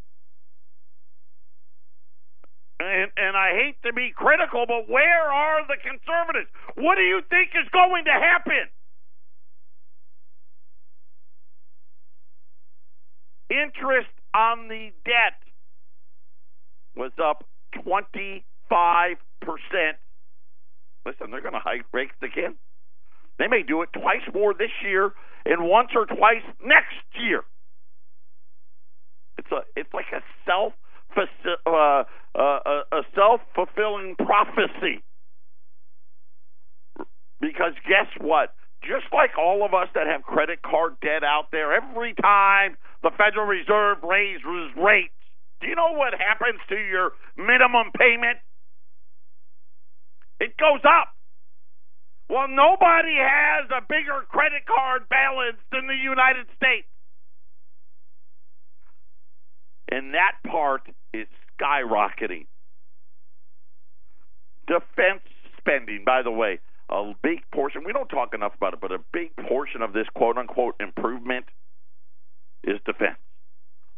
And, 2.79 3.11
and 3.17 3.35
I 3.35 3.51
hate 3.59 3.75
to 3.83 3.91
be 3.91 4.13
critical, 4.15 4.63
but 4.65 4.87
where 4.87 5.27
are 5.27 5.67
the 5.67 5.75
conservatives? 5.83 6.47
What 6.75 6.95
do 6.95 7.03
you 7.03 7.19
think 7.29 7.51
is 7.51 7.67
going 7.73 8.05
to 8.05 8.15
happen? 8.15 8.71
Interest 13.49 14.09
on 14.35 14.67
the 14.67 14.91
debt 15.05 15.39
was 16.95 17.11
up 17.23 17.45
25%. 17.75 18.43
Listen, 21.05 21.31
they're 21.31 21.41
going 21.41 21.53
to 21.53 21.59
hike 21.59 21.85
rates 21.93 22.13
again. 22.21 22.55
They 23.39 23.47
may 23.47 23.63
do 23.63 23.81
it 23.81 23.89
twice 23.93 24.21
more 24.33 24.53
this 24.53 24.71
year 24.83 25.13
and 25.45 25.67
once 25.67 25.89
or 25.95 26.05
twice 26.05 26.43
next 26.63 27.07
year. 27.19 27.43
It's 29.37 29.51
a 29.51 29.61
it's 29.77 29.93
like 29.93 30.11
a 30.13 30.21
self 30.45 30.73
uh, 31.65 32.03
uh, 32.35 32.81
a 32.91 33.01
self 33.15 33.41
fulfilling 33.55 34.15
prophecy. 34.17 35.01
Because 37.39 37.73
guess 37.87 38.07
what? 38.19 38.53
Just 38.81 39.11
like 39.11 39.37
all 39.37 39.65
of 39.65 39.73
us 39.73 39.87
that 39.93 40.07
have 40.07 40.23
credit 40.23 40.61
card 40.61 40.99
debt 41.01 41.23
out 41.23 41.51
there, 41.51 41.73
every 41.73 42.13
time 42.15 42.77
the 43.03 43.11
Federal 43.17 43.45
Reserve 43.45 43.97
raises 44.03 44.71
rates, 44.77 45.13
do 45.61 45.67
you 45.67 45.75
know 45.75 45.91
what 45.93 46.13
happens 46.13 46.59
to 46.69 46.75
your 46.75 47.11
minimum 47.37 47.91
payment? 47.97 48.37
It 50.39 50.55
goes 50.57 50.79
up. 50.85 51.11
Well, 52.29 52.47
nobody 52.47 53.17
has 53.19 53.69
a 53.71 53.81
bigger 53.81 54.23
credit 54.29 54.65
card 54.65 55.09
balance 55.09 55.57
than 55.71 55.87
the 55.87 55.97
United 55.97 56.45
States. 56.55 56.87
And 59.91 60.13
that 60.13 60.37
part 60.47 60.83
is 61.13 61.27
skyrocketing. 61.59 62.45
Defense 64.67 65.25
spending, 65.57 66.03
by 66.05 66.21
the 66.21 66.31
way, 66.31 66.59
a 66.89 67.13
big 67.21 67.39
portion, 67.53 67.83
we 67.85 67.93
don't 67.93 68.07
talk 68.09 68.33
enough 68.33 68.53
about 68.55 68.73
it, 68.73 68.81
but 68.81 68.91
a 68.91 68.99
big 69.13 69.35
portion 69.47 69.81
of 69.81 69.93
this 69.93 70.07
quote 70.15 70.37
unquote 70.37 70.75
improvement 70.79 71.45
is 72.63 72.79
defense. 72.85 73.17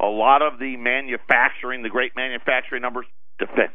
A 0.00 0.06
lot 0.06 0.42
of 0.42 0.58
the 0.58 0.76
manufacturing, 0.76 1.82
the 1.82 1.88
great 1.88 2.12
manufacturing 2.16 2.82
numbers, 2.82 3.06
defense. 3.38 3.72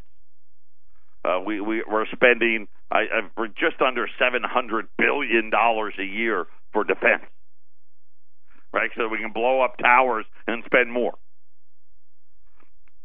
Uh, 1.26 1.40
we, 1.46 1.60
we 1.60 1.84
we're 1.90 2.06
spending 2.14 2.68
I, 2.92 2.98
I, 3.00 3.30
we're 3.36 3.48
just 3.48 3.82
under 3.86 4.08
seven 4.20 4.44
hundred 4.44 4.88
billion 4.98 5.50
dollars 5.50 5.94
a 6.00 6.04
year 6.04 6.46
for 6.72 6.84
defense, 6.84 7.24
right? 8.72 8.90
So 8.96 9.08
we 9.08 9.18
can 9.18 9.34
blow 9.34 9.62
up 9.62 9.78
towers 9.78 10.26
and 10.48 10.64
spend 10.66 10.92
more. 10.92 11.16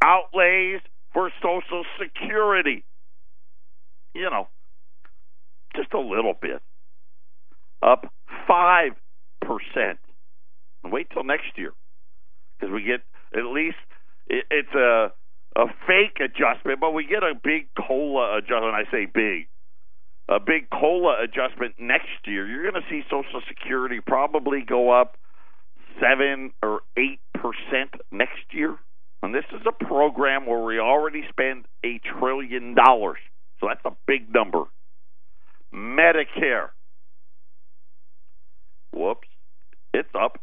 Outlays 0.05 0.81
for 1.13 1.31
Social 1.43 1.85
Security, 2.01 2.85
you 4.15 4.31
know, 4.31 4.49
just 5.77 5.93
a 5.95 6.01
little 6.01 6.35
bit, 6.41 6.61
up 7.83 8.13
five 8.47 8.93
percent. 9.41 9.99
Wait 10.85 11.09
till 11.13 11.25
next 11.25 11.57
year 11.57 11.73
because 12.59 12.73
we 12.73 12.83
get 12.83 13.01
at 13.39 13.47
least 13.47 13.77
it, 14.29 14.45
it's 14.51 14.75
a 14.75 15.13
a 15.55 15.67
fake 15.87 16.19
adjustment, 16.21 16.81
but 16.81 16.93
we 16.93 17.05
get 17.05 17.23
a 17.23 17.35
big 17.35 17.69
COLA 17.77 18.39
adjustment. 18.39 18.75
I 18.75 18.85
say 18.91 19.07
big, 19.07 19.49
a 20.29 20.41
big 20.41 20.71
COLA 20.71 21.23
adjustment 21.23 21.75
next 21.79 22.27
year. 22.27 22.47
You're 22.49 22.71
going 22.71 22.83
to 22.83 22.89
see 22.89 23.03
Social 23.11 23.43
Security 23.49 24.01
probably 24.01 24.63
go 24.67 24.91
up 24.91 25.19
seven 26.01 26.53
or 26.63 26.81
eight 26.97 27.21
percent 27.35 27.91
next 28.11 28.53
year. 28.53 28.77
And 29.23 29.35
this 29.35 29.45
is 29.53 29.61
a 29.67 29.85
program 29.85 30.47
where 30.47 30.61
we 30.65 30.81
already 30.81 31.23
spend 31.29 31.67
a 31.85 32.01
trillion 32.19 32.75
dollars, 32.75 33.19
so 33.61 33.69
that's 33.69 33.85
a 33.85 33.93
big 34.07 34.33
number. 34.33 34.65
Medicare, 35.75 36.69
whoops, 38.93 39.29
it's 39.95 40.09
up 40.15 40.39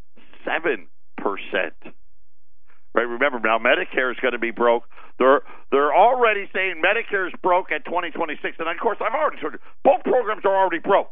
seven 0.45 0.87
percent. 1.17 1.75
Right? 2.95 3.03
Remember 3.03 3.39
now, 3.39 3.59
Medicare 3.59 4.11
is 4.11 4.17
going 4.19 4.33
to 4.33 4.39
be 4.39 4.51
broke. 4.51 4.83
They're 5.19 5.41
they're 5.71 5.93
already 5.93 6.49
saying 6.53 6.81
Medicare 6.81 7.27
is 7.27 7.33
broke 7.43 7.71
at 7.71 7.85
2026, 7.85 8.57
and 8.57 8.67
of 8.67 8.77
course, 8.81 8.97
I've 9.01 9.13
already 9.13 9.39
told 9.39 9.53
you 9.53 9.59
both 9.83 10.03
programs 10.03 10.43
are 10.45 10.55
already 10.55 10.79
broke. 10.79 11.11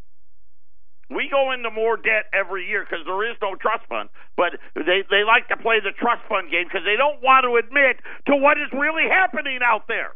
We 1.09 1.29
go 1.31 1.51
into 1.53 1.71
more 1.71 1.95
debt 1.95 2.27
every 2.33 2.67
year 2.67 2.83
because 2.83 3.05
there 3.05 3.23
is 3.29 3.37
no 3.41 3.55
trust 3.55 3.85
fund, 3.87 4.09
but 4.35 4.59
they 4.75 5.05
they 5.07 5.23
like 5.23 5.47
to 5.49 5.57
play 5.57 5.79
the 5.79 5.95
trust 5.95 6.23
fund 6.27 6.51
game 6.51 6.65
because 6.65 6.83
they 6.83 6.97
don't 6.97 7.21
want 7.21 7.45
to 7.45 7.55
admit 7.55 8.01
to 8.27 8.35
what 8.35 8.57
is 8.57 8.67
really 8.73 9.07
happening 9.07 9.59
out 9.63 9.87
there. 9.87 10.15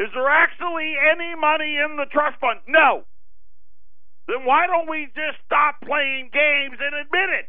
Is 0.00 0.08
there 0.14 0.32
actually 0.32 0.96
any 0.96 1.36
money 1.36 1.76
in 1.76 2.00
the 2.00 2.08
trust 2.08 2.40
fund? 2.40 2.60
No. 2.66 3.04
Then 4.26 4.46
why 4.48 4.66
don't 4.66 4.88
we 4.88 5.12
just 5.12 5.36
stop 5.44 5.76
playing 5.84 6.30
games 6.32 6.80
and 6.80 6.96
admit 6.96 7.28
it? 7.36 7.46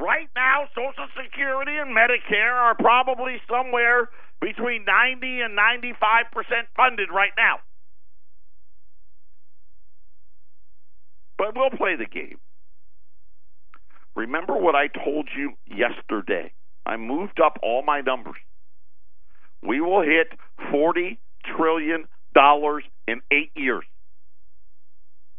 Right 0.00 0.32
now, 0.34 0.64
Social 0.72 1.12
Security 1.12 1.76
and 1.76 1.92
Medicare 1.92 2.56
are 2.56 2.74
probably 2.74 3.36
somewhere 3.44 4.08
between 4.40 4.86
90 4.88 5.42
and 5.42 5.58
95% 5.58 6.24
funded 6.74 7.10
right 7.12 7.36
now. 7.36 7.60
But 11.36 11.54
we'll 11.54 11.76
play 11.76 11.96
the 11.96 12.06
game. 12.06 12.38
Remember 14.16 14.56
what 14.56 14.74
I 14.74 14.88
told 14.88 15.28
you 15.36 15.52
yesterday. 15.66 16.52
I 16.86 16.96
moved 16.96 17.40
up 17.44 17.58
all 17.62 17.82
my 17.82 18.00
numbers. 18.00 18.36
We 19.62 19.80
will 19.80 20.02
hit 20.02 20.28
$40 20.72 21.18
trillion 21.56 22.04
in 23.06 23.20
eight 23.30 23.50
years. 23.54 23.84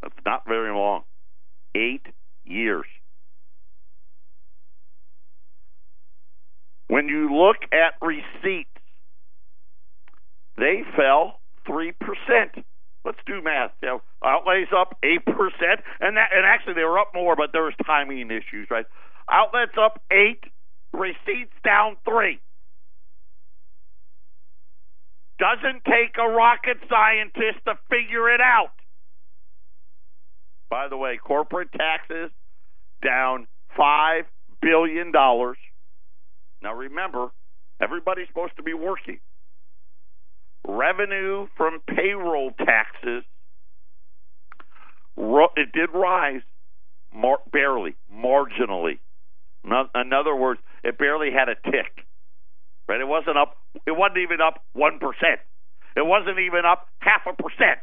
That's 0.01 0.15
not 0.25 0.43
very 0.47 0.73
long. 0.73 1.03
Eight 1.75 2.05
years. 2.43 2.85
When 6.87 7.07
you 7.07 7.33
look 7.33 7.57
at 7.71 7.93
receipts, 8.05 8.69
they 10.57 10.83
fell 10.95 11.39
3%. 11.67 11.93
Let's 13.05 13.17
do 13.25 13.41
math. 13.41 13.71
You 13.81 13.87
know, 13.87 14.01
outlays 14.23 14.67
up 14.77 14.97
8%, 15.03 15.17
and 16.01 16.17
that 16.17 16.29
and 16.35 16.45
actually 16.45 16.73
they 16.73 16.83
were 16.83 16.99
up 16.99 17.11
more, 17.15 17.35
but 17.35 17.51
there 17.53 17.63
was 17.63 17.73
timing 17.85 18.29
issues, 18.29 18.67
right? 18.69 18.85
Outlays 19.31 19.69
up 19.79 20.01
8, 20.11 20.43
Receipts 20.93 21.55
down 21.63 21.95
three. 22.03 22.39
Doesn't 25.41 25.83
take 25.85 26.15
a 26.19 26.29
rocket 26.29 26.77
scientist 26.87 27.65
to 27.65 27.73
figure 27.89 28.29
it 28.29 28.41
out. 28.41 28.69
By 30.69 30.87
the 30.87 30.97
way, 30.97 31.17
corporate 31.17 31.69
taxes 31.71 32.29
down 33.03 33.47
$5 33.75 34.21
billion. 34.61 35.11
Now 35.11 36.75
remember, 36.75 37.29
everybody's 37.81 38.27
supposed 38.27 38.55
to 38.57 38.63
be 38.63 38.75
working. 38.75 39.19
Revenue 40.67 41.47
from 41.57 41.79
payroll 41.87 42.51
taxes, 42.51 43.23
it 45.17 45.71
did 45.73 45.89
rise 45.91 46.41
mar- 47.11 47.41
barely, 47.51 47.95
marginally. 48.13 48.99
In 49.65 50.13
other 50.13 50.35
words, 50.35 50.59
it 50.83 50.99
barely 50.99 51.31
had 51.31 51.49
a 51.49 51.55
tick. 51.55 52.05
Right? 52.87 53.01
It 53.01 53.07
wasn't 53.07 53.37
up. 53.39 53.57
It 53.85 53.91
wasn't 53.91 54.19
even 54.19 54.41
up 54.41 54.63
one 54.73 54.99
percent. 54.99 55.39
It 55.95 56.05
wasn't 56.05 56.39
even 56.39 56.63
up 56.65 56.87
half 56.99 57.21
a 57.27 57.35
percent. 57.35 57.79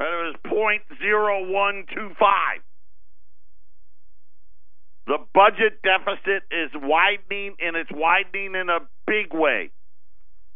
It 0.00 0.02
was 0.02 0.36
point 0.46 0.82
zero 1.00 1.50
one 1.50 1.84
two 1.94 2.10
five. 2.18 2.60
The 5.06 5.18
budget 5.34 5.82
deficit 5.82 6.48
is 6.50 6.70
widening, 6.74 7.56
and 7.60 7.76
it's 7.76 7.90
widening 7.92 8.54
in 8.54 8.68
a 8.70 8.80
big 9.06 9.34
way 9.34 9.70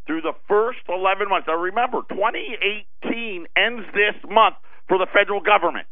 through 0.07 0.21
the 0.21 0.33
first 0.47 0.79
11 0.89 1.29
months. 1.29 1.45
Now, 1.47 1.53
remember, 1.53 2.01
2018 2.09 3.45
ends 3.55 3.85
this 3.93 4.17
month 4.27 4.55
for 4.87 4.97
the 4.97 5.05
federal 5.13 5.39
government. 5.39 5.85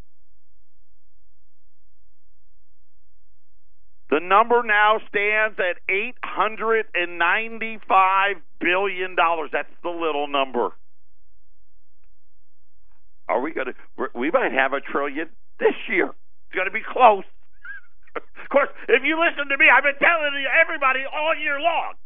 The 4.10 4.22
number 4.22 4.64
now 4.64 5.02
stands 5.10 5.60
at 5.60 5.82
$895 5.92 8.42
billion. 8.60 9.16
That's 9.52 9.68
the 9.84 9.90
little 9.90 10.28
number. 10.28 10.72
Are 13.28 13.42
we 13.42 13.52
going 13.52 13.68
to? 13.68 13.74
We 14.16 14.32
might 14.32 14.54
have 14.54 14.72
a 14.72 14.80
trillion 14.80 15.28
this 15.60 15.76
year. 15.92 16.08
It's 16.08 16.56
going 16.56 16.68
to 16.68 16.72
be 16.72 16.80
close. 16.80 17.26
of 18.16 18.48
course, 18.48 18.72
if 18.88 19.04
you 19.04 19.20
listen 19.20 19.52
to 19.52 19.58
me, 19.60 19.68
I've 19.68 19.84
been 19.84 20.00
telling 20.00 20.32
everybody 20.56 21.04
all 21.04 21.36
year 21.36 21.60
long. 21.60 22.00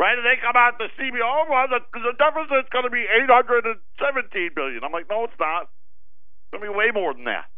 Right? 0.00 0.16
And 0.16 0.24
they 0.24 0.40
come 0.40 0.56
out 0.56 0.80
to 0.80 0.88
see 0.96 1.12
me, 1.12 1.20
oh, 1.20 1.44
well, 1.52 1.68
the, 1.68 1.84
the 1.92 2.16
deficit's 2.16 2.72
going 2.72 2.88
to 2.88 2.90
be 2.90 3.04
817 3.04 3.76
billion. 4.56 4.80
I'm 4.80 4.90
like, 4.90 5.12
no, 5.12 5.28
it's 5.28 5.36
not. 5.36 5.68
It's 5.68 6.48
going 6.56 6.64
to 6.64 6.72
be 6.72 6.72
way 6.72 6.88
more 6.96 7.12
than 7.12 7.28
that. 7.28 7.52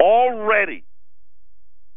Already, 0.00 0.84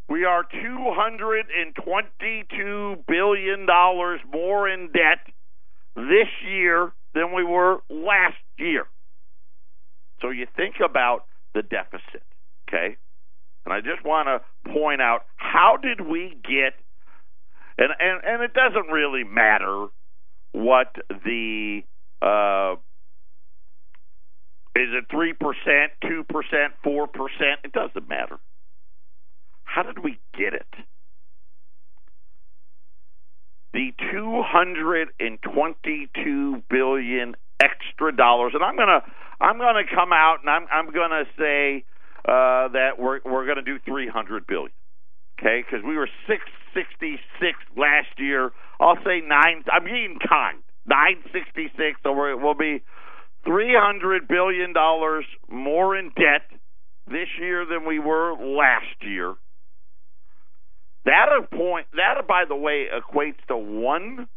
we 0.09 0.25
are 0.25 0.43
$222 0.43 3.05
billion 3.07 3.67
more 4.33 4.69
in 4.69 4.91
debt 4.91 5.19
this 5.95 6.27
year 6.47 6.91
than 7.13 7.33
we 7.35 7.43
were 7.43 7.77
last 7.89 8.37
year. 8.57 8.85
So 10.21 10.29
you 10.29 10.47
think 10.55 10.75
about 10.83 11.25
the 11.53 11.61
deficit, 11.61 12.23
okay? 12.67 12.97
And 13.65 13.73
I 13.73 13.81
just 13.81 14.03
want 14.03 14.27
to 14.27 14.41
point 14.71 15.01
out 15.01 15.25
how 15.37 15.77
did 15.77 16.01
we 16.01 16.35
get 16.43 16.73
and 17.77 17.91
and 17.99 18.23
and 18.23 18.43
it 18.43 18.53
doesn't 18.53 18.91
really 18.91 19.23
matter 19.23 19.87
what 20.51 20.95
the 21.09 21.81
uh, 22.21 22.75
is 24.75 24.89
it 24.93 25.07
3%, 25.09 25.35
2%, 26.03 26.25
4%? 26.85 27.07
It 27.63 27.71
doesn't 27.73 28.07
matter. 28.07 28.37
How 29.63 29.81
did 29.83 29.99
we 29.99 30.19
get 30.37 30.53
it? 30.53 30.67
The 33.73 33.93
222 34.11 36.63
billion 36.69 37.35
extra 37.61 38.13
dollars 38.15 38.53
and 38.53 38.63
I'm 38.63 38.75
going 38.75 38.89
to 38.89 39.01
I'm 39.39 39.57
to 39.57 39.83
come 39.95 40.13
out 40.13 40.41
and 40.41 40.49
I'm 40.49 40.67
I'm 40.71 40.91
going 40.91 41.11
to 41.11 41.25
say 41.37 41.85
uh, 42.25 42.67
that 42.69 42.99
we're 42.99 43.21
we're 43.23 43.45
going 43.45 43.57
to 43.57 43.63
do 43.63 43.79
300 43.85 44.45
billion. 44.45 44.71
Okay? 45.39 45.63
Cuz 45.69 45.81
we 45.83 45.95
were 45.95 46.09
666 46.27 47.57
last 47.77 48.09
year. 48.17 48.51
I'll 48.79 49.01
say 49.05 49.21
9 49.21 49.63
I'm 49.71 49.85
being 49.85 50.19
kind. 50.27 50.57
966 50.85 52.01
so 52.03 52.11
we 52.11 52.35
will 52.35 52.55
be 52.55 52.83
$300 53.45 54.27
billion 54.27 54.73
more 55.49 55.97
in 55.97 56.09
debt 56.09 56.43
this 57.07 57.27
year 57.39 57.65
than 57.65 57.87
we 57.87 57.99
were 57.99 58.33
last 58.33 59.01
year. 59.01 59.35
That 61.05 61.29
point 61.51 61.87
that 61.93 62.27
by 62.27 62.45
the 62.47 62.55
way 62.55 62.85
equates 62.93 63.41
to 63.47 63.55
1.5% 63.55 64.27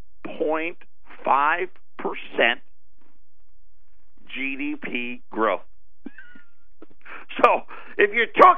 GDP 4.35 5.21
growth. 5.29 5.61
so, 7.43 7.61
if 7.97 8.11
you 8.13 8.25
took 8.35 8.57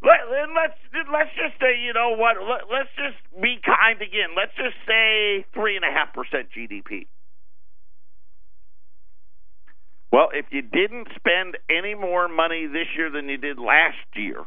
let, 0.00 0.30
let's 0.30 0.78
let's 1.10 1.30
just 1.34 1.58
say 1.60 1.80
you 1.82 1.92
know 1.92 2.14
what 2.16 2.36
let, 2.38 2.70
let's 2.70 2.90
just 2.94 3.18
be 3.42 3.58
kind 3.64 4.00
again. 4.00 4.30
Let's 4.36 4.54
just 4.54 4.76
say 4.86 5.44
three 5.52 5.74
and 5.74 5.84
a 5.84 5.90
half 5.90 6.14
percent 6.14 6.48
GDP. 6.54 7.06
Well, 10.10 10.28
if 10.32 10.46
you 10.50 10.62
didn't 10.62 11.08
spend 11.16 11.58
any 11.68 11.94
more 11.94 12.28
money 12.28 12.66
this 12.66 12.86
year 12.96 13.10
than 13.10 13.28
you 13.28 13.36
did 13.36 13.58
last 13.58 13.96
year, 14.14 14.44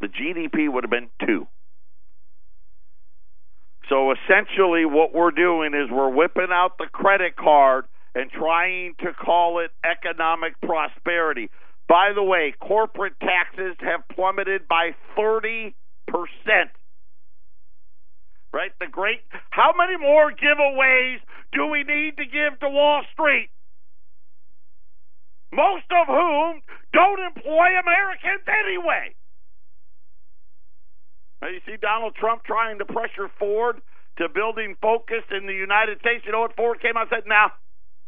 the 0.00 0.08
GDP 0.08 0.72
would 0.72 0.84
have 0.84 0.90
been 0.90 1.10
two. 1.26 1.46
So 3.88 4.12
essentially, 4.12 4.84
what 4.84 5.14
we're 5.14 5.30
doing 5.30 5.74
is 5.74 5.90
we're 5.90 6.10
whipping 6.10 6.48
out 6.50 6.78
the 6.78 6.86
credit 6.86 7.36
card 7.36 7.86
and 8.14 8.30
trying 8.30 8.94
to 9.00 9.12
call 9.12 9.60
it 9.60 9.70
economic 9.84 10.60
prosperity. 10.60 11.50
By 11.88 12.12
the 12.14 12.22
way, 12.22 12.54
corporate 12.60 13.14
taxes 13.20 13.76
have 13.80 14.00
plummeted 14.14 14.68
by 14.68 14.90
30%. 15.16 15.72
Right? 18.52 18.72
The 18.80 18.86
great, 18.90 19.20
how 19.50 19.72
many 19.76 19.96
more 19.98 20.32
giveaways 20.32 21.18
do 21.52 21.66
we 21.66 21.82
need 21.82 22.16
to 22.16 22.24
give 22.24 22.58
to 22.60 22.68
Wall 22.68 23.02
Street? 23.12 23.48
Most 25.52 25.88
of 25.90 26.06
whom 26.06 26.60
don't 26.92 27.20
employ 27.20 27.68
Americans 27.80 28.44
anyway. 28.46 29.14
Now, 31.40 31.48
you 31.48 31.60
see 31.66 31.76
Donald 31.80 32.14
Trump 32.16 32.44
trying 32.44 32.78
to 32.78 32.84
pressure 32.84 33.30
Ford 33.38 33.80
to 34.18 34.28
building 34.28 34.76
focus 34.82 35.22
in 35.30 35.46
the 35.46 35.54
United 35.54 36.00
States. 36.00 36.24
You 36.26 36.32
know 36.32 36.40
what 36.40 36.56
Ford 36.56 36.80
came 36.80 36.96
out 36.96 37.12
and 37.12 37.22
said? 37.22 37.28
Now, 37.28 37.52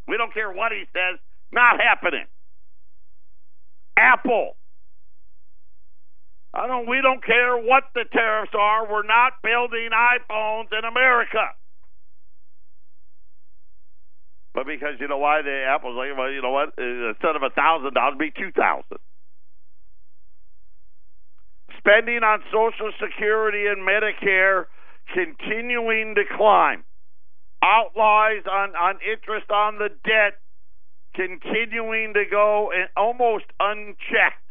we 0.09 0.17
don't 0.17 0.35
care 0.35 0.51
what 0.51 0.73
he 0.73 0.85
says. 0.93 1.19
Not 1.53 1.81
happening. 1.81 2.27
Apple. 3.97 4.57
I 6.53 6.67
don't. 6.67 6.89
We 6.89 7.01
don't 7.01 7.25
care 7.25 7.57
what 7.57 7.85
the 7.95 8.05
tariffs 8.13 8.53
are. 8.59 8.91
We're 8.91 9.07
not 9.07 9.35
building 9.43 9.91
iPhones 9.95 10.67
in 10.77 10.85
America. 10.85 11.55
But 14.55 14.67
because 14.67 14.99
you 14.99 15.09
know 15.09 15.19
why 15.19 15.43
the 15.43 15.65
Apple's 15.69 15.97
like, 15.97 16.17
well, 16.17 16.31
you 16.31 16.43
know 16.43 16.51
what? 16.51 16.75
Uh, 16.79 17.11
instead 17.11 17.37
of 17.37 17.43
a 17.43 17.51
thousand 17.51 17.95
dollars, 17.95 18.19
be 18.19 18.31
two 18.31 18.51
thousand. 18.51 18.99
Spending 21.79 22.23
on 22.23 22.43
Social 22.53 22.93
Security 23.01 23.67
and 23.67 23.87
Medicare 23.87 24.67
continuing 25.15 26.15
to 26.17 26.25
climb. 26.37 26.85
Outlays 27.63 28.45
on, 28.51 28.75
on 28.77 28.99
interest 29.05 29.51
on 29.51 29.79
the 29.79 29.89
debt 30.05 30.41
continuing 31.15 32.15
to 32.15 32.25
go 32.31 32.71
and 32.75 32.89
almost 32.97 33.45
unchecked. 33.59 34.45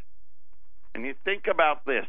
And 0.94 1.06
you 1.06 1.14
think 1.24 1.46
about 1.52 1.86
this 1.86 2.06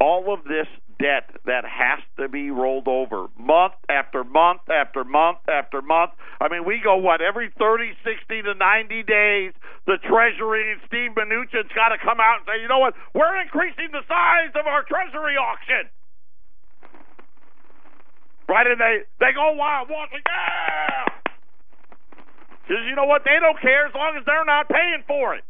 all 0.00 0.32
of 0.32 0.44
this 0.44 0.68
debt 0.98 1.28
that 1.44 1.64
has 1.64 2.00
to 2.16 2.28
be 2.28 2.50
rolled 2.50 2.88
over 2.88 3.28
month 3.38 3.74
after 3.88 4.24
month 4.24 4.64
after 4.68 5.04
month 5.04 5.38
after 5.48 5.82
month. 5.82 6.12
I 6.40 6.48
mean, 6.48 6.64
we 6.64 6.80
go, 6.82 6.96
what, 6.96 7.20
every 7.20 7.52
30, 7.58 7.92
60 8.04 8.42
to 8.42 8.54
90 8.54 9.02
days, 9.04 9.52
the 9.86 9.96
Treasury 10.00 10.72
and 10.72 10.80
Steve 10.86 11.12
Mnuchin's 11.12 11.72
got 11.76 11.92
to 11.92 11.98
come 12.00 12.20
out 12.20 12.40
and 12.40 12.46
say, 12.48 12.62
you 12.62 12.68
know 12.68 12.78
what, 12.80 12.94
we're 13.14 13.40
increasing 13.40 13.92
the 13.92 14.04
size 14.08 14.52
of 14.56 14.66
our 14.66 14.84
Treasury 14.84 15.36
auction. 15.36 15.88
Right? 18.48 18.66
And 18.66 18.80
they, 18.80 19.04
they 19.20 19.32
go 19.34 19.52
wild, 19.52 19.90
walking, 19.90 20.20
yeah! 20.24 21.12
Because 22.62 22.82
you 22.88 22.96
know 22.96 23.06
what? 23.06 23.22
They 23.24 23.38
don't 23.38 23.60
care 23.60 23.86
as 23.86 23.94
long 23.94 24.16
as 24.18 24.24
they're 24.26 24.44
not 24.44 24.68
paying 24.68 25.04
for 25.06 25.34
it. 25.34 25.44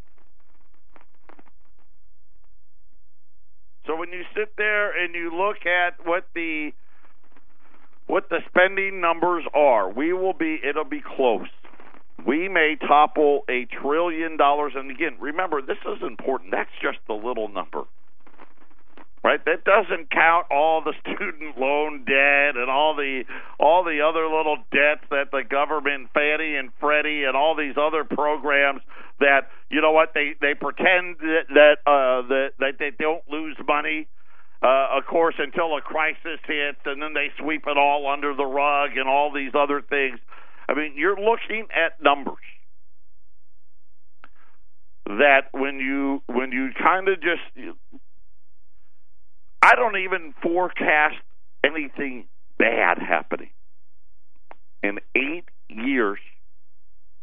So 3.87 3.95
when 3.95 4.11
you 4.11 4.23
sit 4.35 4.51
there 4.57 4.91
and 4.91 5.15
you 5.15 5.31
look 5.35 5.65
at 5.65 6.05
what 6.05 6.27
the 6.35 6.71
what 8.05 8.29
the 8.29 8.39
spending 8.49 9.01
numbers 9.01 9.43
are, 9.53 9.89
we 9.89 10.13
will 10.13 10.33
be 10.33 10.59
it'll 10.63 10.83
be 10.83 11.01
close. 11.01 11.47
We 12.25 12.49
may 12.49 12.75
topple 12.75 13.43
a 13.49 13.65
trillion 13.81 14.37
dollars. 14.37 14.73
And 14.75 14.91
again, 14.91 15.15
remember, 15.19 15.61
this 15.61 15.77
is 15.85 16.01
important. 16.01 16.51
That's 16.51 16.69
just 16.81 16.97
the 17.07 17.13
little 17.13 17.47
number. 17.47 17.83
Right? 19.27 19.43
That 19.43 19.65
doesn't 19.65 20.09
count 20.09 20.47
all 20.49 20.81
the 20.81 20.93
student 21.03 21.59
loan 21.59 22.05
debt 22.05 22.55
and 22.55 22.69
all 22.69 22.95
the 22.95 23.23
all 23.59 23.83
the 23.83 23.99
other 23.99 24.23
little 24.23 24.55
debts 24.71 25.03
that 25.11 25.31
the 25.35 25.43
government, 25.43 26.07
Fannie 26.13 26.55
and 26.55 26.71
Freddie, 26.79 27.25
and 27.25 27.35
all 27.35 27.53
these 27.53 27.75
other 27.75 28.05
programs 28.05 28.79
that 29.19 29.49
you 29.69 29.81
know 29.81 29.91
what 29.91 30.13
they 30.13 30.35
they 30.39 30.53
pretend 30.53 31.17
that 31.19 31.43
that 31.49 31.77
uh, 31.83 32.23
that, 32.29 32.51
that 32.59 32.73
they 32.79 32.91
don't 32.97 33.23
lose 33.27 33.57
money 33.67 34.07
uh, 34.63 34.97
of 34.97 35.05
course, 35.05 35.35
until 35.37 35.77
a 35.77 35.81
crisis 35.81 36.39
hits, 36.47 36.79
and 36.85 37.01
then 37.01 37.13
they 37.13 37.27
sweep 37.37 37.65
it 37.67 37.77
all 37.77 38.07
under 38.07 38.33
the 38.33 38.45
rug 38.45 38.97
and 38.97 39.07
all 39.07 39.31
these 39.31 39.51
other 39.53 39.81
things. 39.81 40.19
I 40.67 40.73
mean, 40.73 40.93
you're 40.95 41.19
looking 41.19 41.67
at 41.69 42.01
numbers 42.01 42.41
that 45.05 45.49
when 45.51 45.79
you 45.79 46.23
when 46.25 46.51
you 46.51 46.69
kind 46.81 47.07
of 47.07 47.21
just, 47.21 47.77
I 49.61 49.75
don't 49.75 49.97
even 49.97 50.33
forecast 50.41 51.15
anything 51.63 52.27
bad 52.57 52.99
happening. 52.99 53.49
In 54.83 54.99
eight 55.15 55.45
years, 55.69 56.19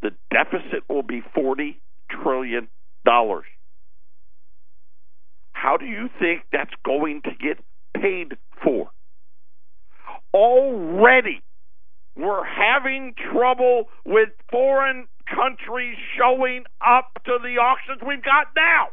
the 0.02 0.10
deficit 0.30 0.82
will 0.88 1.02
be 1.02 1.22
forty 1.34 1.80
trillion 2.10 2.68
dollars. 3.04 3.46
How 5.52 5.76
do 5.76 5.86
you 5.86 6.10
think 6.18 6.42
that's 6.52 6.74
going 6.84 7.22
to 7.22 7.30
get 7.30 7.58
paid 7.94 8.36
for? 8.62 8.90
Already, 10.34 11.42
we're 12.16 12.44
having 12.44 13.14
trouble 13.32 13.84
with 14.04 14.28
foreign 14.50 15.06
countries 15.26 15.96
showing 16.18 16.64
up 16.84 17.06
to 17.24 17.38
the 17.42 17.56
auctions 17.58 18.02
we've 18.06 18.22
got 18.22 18.48
now. 18.54 18.88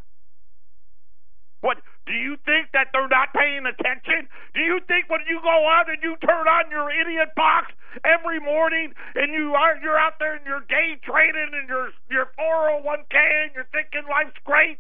What 1.60 1.78
do 2.06 2.14
you 2.14 2.36
think 2.46 2.72
that 2.74 2.88
they're 2.94 3.08
not 3.08 3.34
paying 3.34 3.66
attention? 3.66 4.28
Do 4.54 4.62
you 4.62 4.80
think 4.88 5.10
when 5.10 5.22
you 5.30 5.40
go 5.42 5.68
out 5.70 5.90
and 5.90 6.02
you 6.02 6.16
turn 6.18 6.48
on 6.48 6.72
your 6.72 6.90
idiot 6.90 7.30
box 7.36 7.74
every 8.04 8.40
morning 8.40 8.94
and 9.16 9.32
you 9.34 9.54
are 9.54 9.78
you're 9.82 10.00
out 10.00 10.18
there 10.20 10.36
and 10.36 10.46
you're 10.46 10.62
day 10.62 10.98
trading 11.04 11.52
and 11.54 11.70
your 11.70 11.92
your 12.10 12.32
401k 12.40 13.16
and 13.16 13.52
you're 13.54 13.70
thinking 13.72 14.10
life's 14.10 14.38
great? 14.44 14.80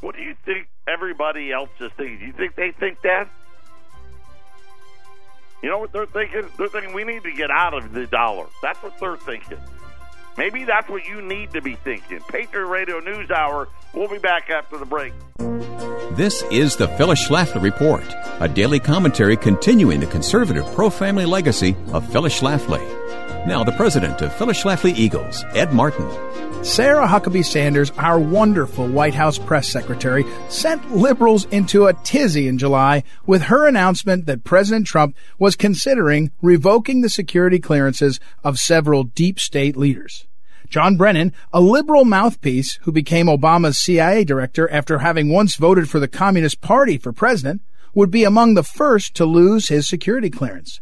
What 0.00 0.16
do 0.16 0.22
you 0.22 0.34
think 0.44 0.66
everybody 0.88 1.52
else 1.52 1.70
is 1.78 1.92
thinking? 1.96 2.18
Do 2.18 2.26
you 2.26 2.32
think 2.32 2.56
they 2.56 2.72
think 2.72 3.00
that? 3.02 3.28
You 5.62 5.68
know 5.68 5.78
what 5.78 5.92
they're 5.92 6.06
thinking? 6.06 6.48
They're 6.58 6.66
thinking 6.66 6.92
we 6.92 7.04
need 7.04 7.22
to 7.22 7.32
get 7.32 7.52
out 7.52 7.72
of 7.72 7.92
the 7.92 8.08
dollar. 8.08 8.46
That's 8.60 8.82
what 8.82 8.98
they're 8.98 9.16
thinking. 9.16 9.58
Maybe 10.36 10.64
that's 10.64 10.88
what 10.88 11.04
you 11.04 11.20
need 11.22 11.52
to 11.52 11.60
be 11.60 11.74
thinking. 11.76 12.20
Patriot 12.28 12.66
Radio 12.66 13.00
News 13.00 13.30
Hour. 13.30 13.68
We'll 13.94 14.08
be 14.08 14.18
back 14.18 14.50
after 14.50 14.78
the 14.78 14.86
break. 14.86 15.12
This 16.16 16.42
is 16.50 16.76
the 16.76 16.88
Phyllis 16.88 17.26
Schlafly 17.26 17.62
Report, 17.62 18.04
a 18.40 18.48
daily 18.48 18.80
commentary 18.80 19.36
continuing 19.36 20.00
the 20.00 20.06
conservative 20.06 20.66
pro 20.74 20.90
family 20.90 21.24
legacy 21.26 21.76
of 21.92 22.10
Phyllis 22.10 22.38
Schlafly. 22.38 22.80
Now, 23.44 23.64
the 23.64 23.72
president 23.72 24.22
of 24.22 24.32
Phyllis 24.32 24.62
Schlafly 24.62 24.96
Eagles, 24.96 25.44
Ed 25.52 25.72
Martin. 25.72 26.08
Sarah 26.64 27.08
Huckabee 27.08 27.44
Sanders, 27.44 27.90
our 27.98 28.20
wonderful 28.20 28.86
White 28.86 29.14
House 29.14 29.36
press 29.36 29.68
secretary, 29.68 30.24
sent 30.48 30.94
liberals 30.94 31.46
into 31.46 31.86
a 31.86 31.92
tizzy 31.92 32.46
in 32.46 32.56
July 32.56 33.02
with 33.26 33.42
her 33.42 33.66
announcement 33.66 34.26
that 34.26 34.44
President 34.44 34.86
Trump 34.86 35.16
was 35.40 35.56
considering 35.56 36.30
revoking 36.40 37.00
the 37.00 37.08
security 37.08 37.58
clearances 37.58 38.20
of 38.44 38.60
several 38.60 39.02
deep 39.02 39.40
state 39.40 39.76
leaders. 39.76 40.24
John 40.68 40.96
Brennan, 40.96 41.32
a 41.52 41.60
liberal 41.60 42.04
mouthpiece 42.04 42.78
who 42.82 42.92
became 42.92 43.26
Obama's 43.26 43.76
CIA 43.76 44.22
director 44.22 44.70
after 44.70 45.00
having 45.00 45.30
once 45.30 45.56
voted 45.56 45.90
for 45.90 45.98
the 45.98 46.06
Communist 46.06 46.60
Party 46.60 46.96
for 46.96 47.12
president, 47.12 47.60
would 47.92 48.12
be 48.12 48.22
among 48.22 48.54
the 48.54 48.62
first 48.62 49.14
to 49.16 49.24
lose 49.24 49.66
his 49.66 49.88
security 49.88 50.30
clearance. 50.30 50.80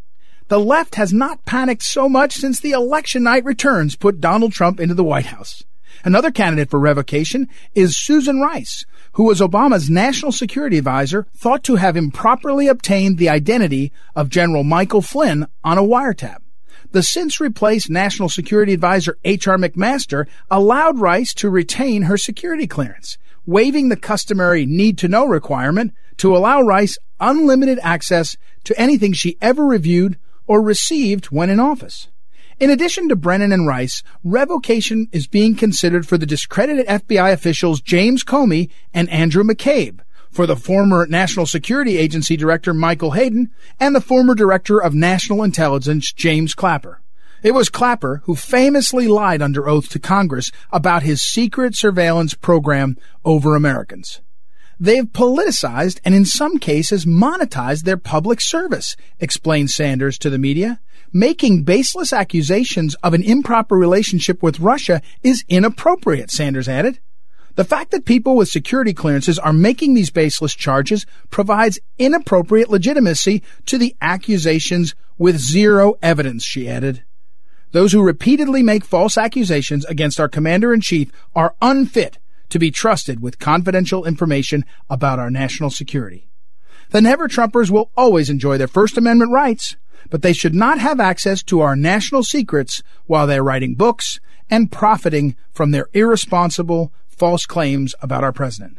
The 0.50 0.58
left 0.58 0.96
has 0.96 1.12
not 1.12 1.44
panicked 1.44 1.84
so 1.84 2.08
much 2.08 2.34
since 2.34 2.58
the 2.58 2.72
election 2.72 3.22
night 3.22 3.44
returns 3.44 3.94
put 3.94 4.20
Donald 4.20 4.50
Trump 4.50 4.80
into 4.80 4.94
the 4.94 5.04
White 5.04 5.26
House. 5.26 5.62
Another 6.04 6.32
candidate 6.32 6.70
for 6.70 6.80
revocation 6.80 7.48
is 7.76 7.96
Susan 7.96 8.40
Rice, 8.40 8.84
who 9.12 9.22
was 9.22 9.38
Obama's 9.38 9.88
national 9.88 10.32
security 10.32 10.76
advisor, 10.78 11.28
thought 11.36 11.62
to 11.62 11.76
have 11.76 11.96
improperly 11.96 12.66
obtained 12.66 13.16
the 13.16 13.28
identity 13.28 13.92
of 14.16 14.28
General 14.28 14.64
Michael 14.64 15.02
Flynn 15.02 15.46
on 15.62 15.78
a 15.78 15.84
wiretap. 15.84 16.38
The 16.90 17.04
since 17.04 17.38
replaced 17.38 17.88
National 17.88 18.28
Security 18.28 18.72
Advisor 18.72 19.18
H.R. 19.22 19.56
McMaster 19.56 20.26
allowed 20.50 20.98
Rice 20.98 21.32
to 21.34 21.48
retain 21.48 22.02
her 22.02 22.16
security 22.16 22.66
clearance, 22.66 23.18
waiving 23.46 23.88
the 23.88 23.94
customary 23.94 24.66
need 24.66 24.98
to 24.98 25.06
know 25.06 25.26
requirement 25.26 25.94
to 26.16 26.36
allow 26.36 26.60
Rice 26.60 26.98
unlimited 27.20 27.78
access 27.84 28.36
to 28.64 28.76
anything 28.80 29.12
she 29.12 29.38
ever 29.40 29.64
reviewed 29.64 30.18
or 30.50 30.60
received 30.60 31.26
when 31.26 31.48
in 31.48 31.60
office. 31.60 32.08
In 32.58 32.70
addition 32.70 33.08
to 33.08 33.14
Brennan 33.14 33.52
and 33.52 33.68
Rice, 33.68 34.02
revocation 34.24 35.06
is 35.12 35.28
being 35.28 35.54
considered 35.54 36.08
for 36.08 36.18
the 36.18 36.26
discredited 36.26 36.88
FBI 36.88 37.32
officials 37.32 37.80
James 37.80 38.24
Comey 38.24 38.68
and 38.92 39.08
Andrew 39.10 39.44
McCabe, 39.44 40.00
for 40.28 40.48
the 40.48 40.56
former 40.56 41.06
National 41.06 41.46
Security 41.46 41.98
Agency 41.98 42.36
Director 42.36 42.74
Michael 42.74 43.12
Hayden, 43.12 43.50
and 43.78 43.94
the 43.94 44.00
former 44.00 44.34
Director 44.34 44.82
of 44.82 44.92
National 44.92 45.44
Intelligence 45.44 46.12
James 46.12 46.52
Clapper. 46.52 47.00
It 47.44 47.54
was 47.54 47.68
Clapper 47.68 48.22
who 48.24 48.34
famously 48.34 49.06
lied 49.06 49.42
under 49.42 49.68
oath 49.68 49.88
to 49.90 50.00
Congress 50.00 50.50
about 50.72 51.04
his 51.04 51.22
secret 51.22 51.76
surveillance 51.76 52.34
program 52.34 52.96
over 53.24 53.54
Americans. 53.54 54.20
They've 54.82 55.04
politicized 55.04 56.00
and 56.06 56.14
in 56.14 56.24
some 56.24 56.56
cases 56.56 57.04
monetized 57.04 57.82
their 57.82 57.98
public 57.98 58.40
service, 58.40 58.96
explained 59.18 59.70
Sanders 59.70 60.16
to 60.18 60.30
the 60.30 60.38
media. 60.38 60.80
Making 61.12 61.64
baseless 61.64 62.14
accusations 62.14 62.94
of 63.02 63.12
an 63.12 63.22
improper 63.22 63.76
relationship 63.76 64.42
with 64.42 64.58
Russia 64.58 65.02
is 65.22 65.44
inappropriate, 65.50 66.30
Sanders 66.30 66.66
added. 66.66 66.98
The 67.56 67.64
fact 67.64 67.90
that 67.90 68.06
people 68.06 68.36
with 68.36 68.48
security 68.48 68.94
clearances 68.94 69.38
are 69.38 69.52
making 69.52 69.92
these 69.92 70.08
baseless 70.08 70.54
charges 70.54 71.04
provides 71.28 71.78
inappropriate 71.98 72.70
legitimacy 72.70 73.42
to 73.66 73.76
the 73.76 73.94
accusations 74.00 74.94
with 75.18 75.36
zero 75.36 75.96
evidence, 76.00 76.42
she 76.42 76.70
added. 76.70 77.02
Those 77.72 77.92
who 77.92 78.02
repeatedly 78.02 78.62
make 78.62 78.84
false 78.84 79.18
accusations 79.18 79.84
against 79.84 80.18
our 80.18 80.28
commander 80.28 80.72
in 80.72 80.80
chief 80.80 81.12
are 81.34 81.54
unfit 81.60 82.16
to 82.50 82.58
be 82.58 82.70
trusted 82.70 83.20
with 83.20 83.38
confidential 83.38 84.04
information 84.04 84.64
about 84.88 85.18
our 85.18 85.30
national 85.30 85.70
security. 85.70 86.28
The 86.90 87.00
Never 87.00 87.28
Trumpers 87.28 87.70
will 87.70 87.90
always 87.96 88.28
enjoy 88.28 88.58
their 88.58 88.66
First 88.66 88.98
Amendment 88.98 89.32
rights, 89.32 89.76
but 90.10 90.22
they 90.22 90.32
should 90.32 90.54
not 90.54 90.78
have 90.78 91.00
access 91.00 91.42
to 91.44 91.60
our 91.60 91.76
national 91.76 92.22
secrets 92.22 92.82
while 93.06 93.26
they're 93.26 93.44
writing 93.44 93.74
books 93.74 94.18
and 94.50 94.72
profiting 94.72 95.36
from 95.52 95.70
their 95.70 95.88
irresponsible, 95.92 96.92
false 97.08 97.46
claims 97.46 97.94
about 98.02 98.24
our 98.24 98.32
president. 98.32 98.78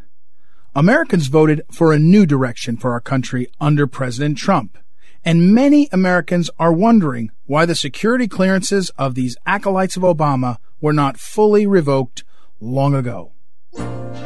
Americans 0.76 1.28
voted 1.28 1.62
for 1.72 1.92
a 1.92 2.00
new 2.00 2.26
direction 2.26 2.78
for 2.78 2.92
our 2.92 3.02
country 3.02 3.48
under 3.60 3.88
President 3.88 4.38
Trump. 4.38 4.78
And 5.24 5.54
many 5.54 5.88
Americans 5.92 6.50
are 6.58 6.74
wondering 6.74 7.30
why 7.46 7.66
the 7.66 7.76
security 7.76 8.28
clearances 8.28 8.90
of 8.98 9.14
these 9.14 9.38
acolytes 9.46 9.96
of 9.96 10.04
Obama 10.04 10.58
were 10.80 10.94
not 10.94 11.18
fully 11.18 11.68
revoked 11.68 12.24
long 12.60 12.96
ago. 12.96 13.34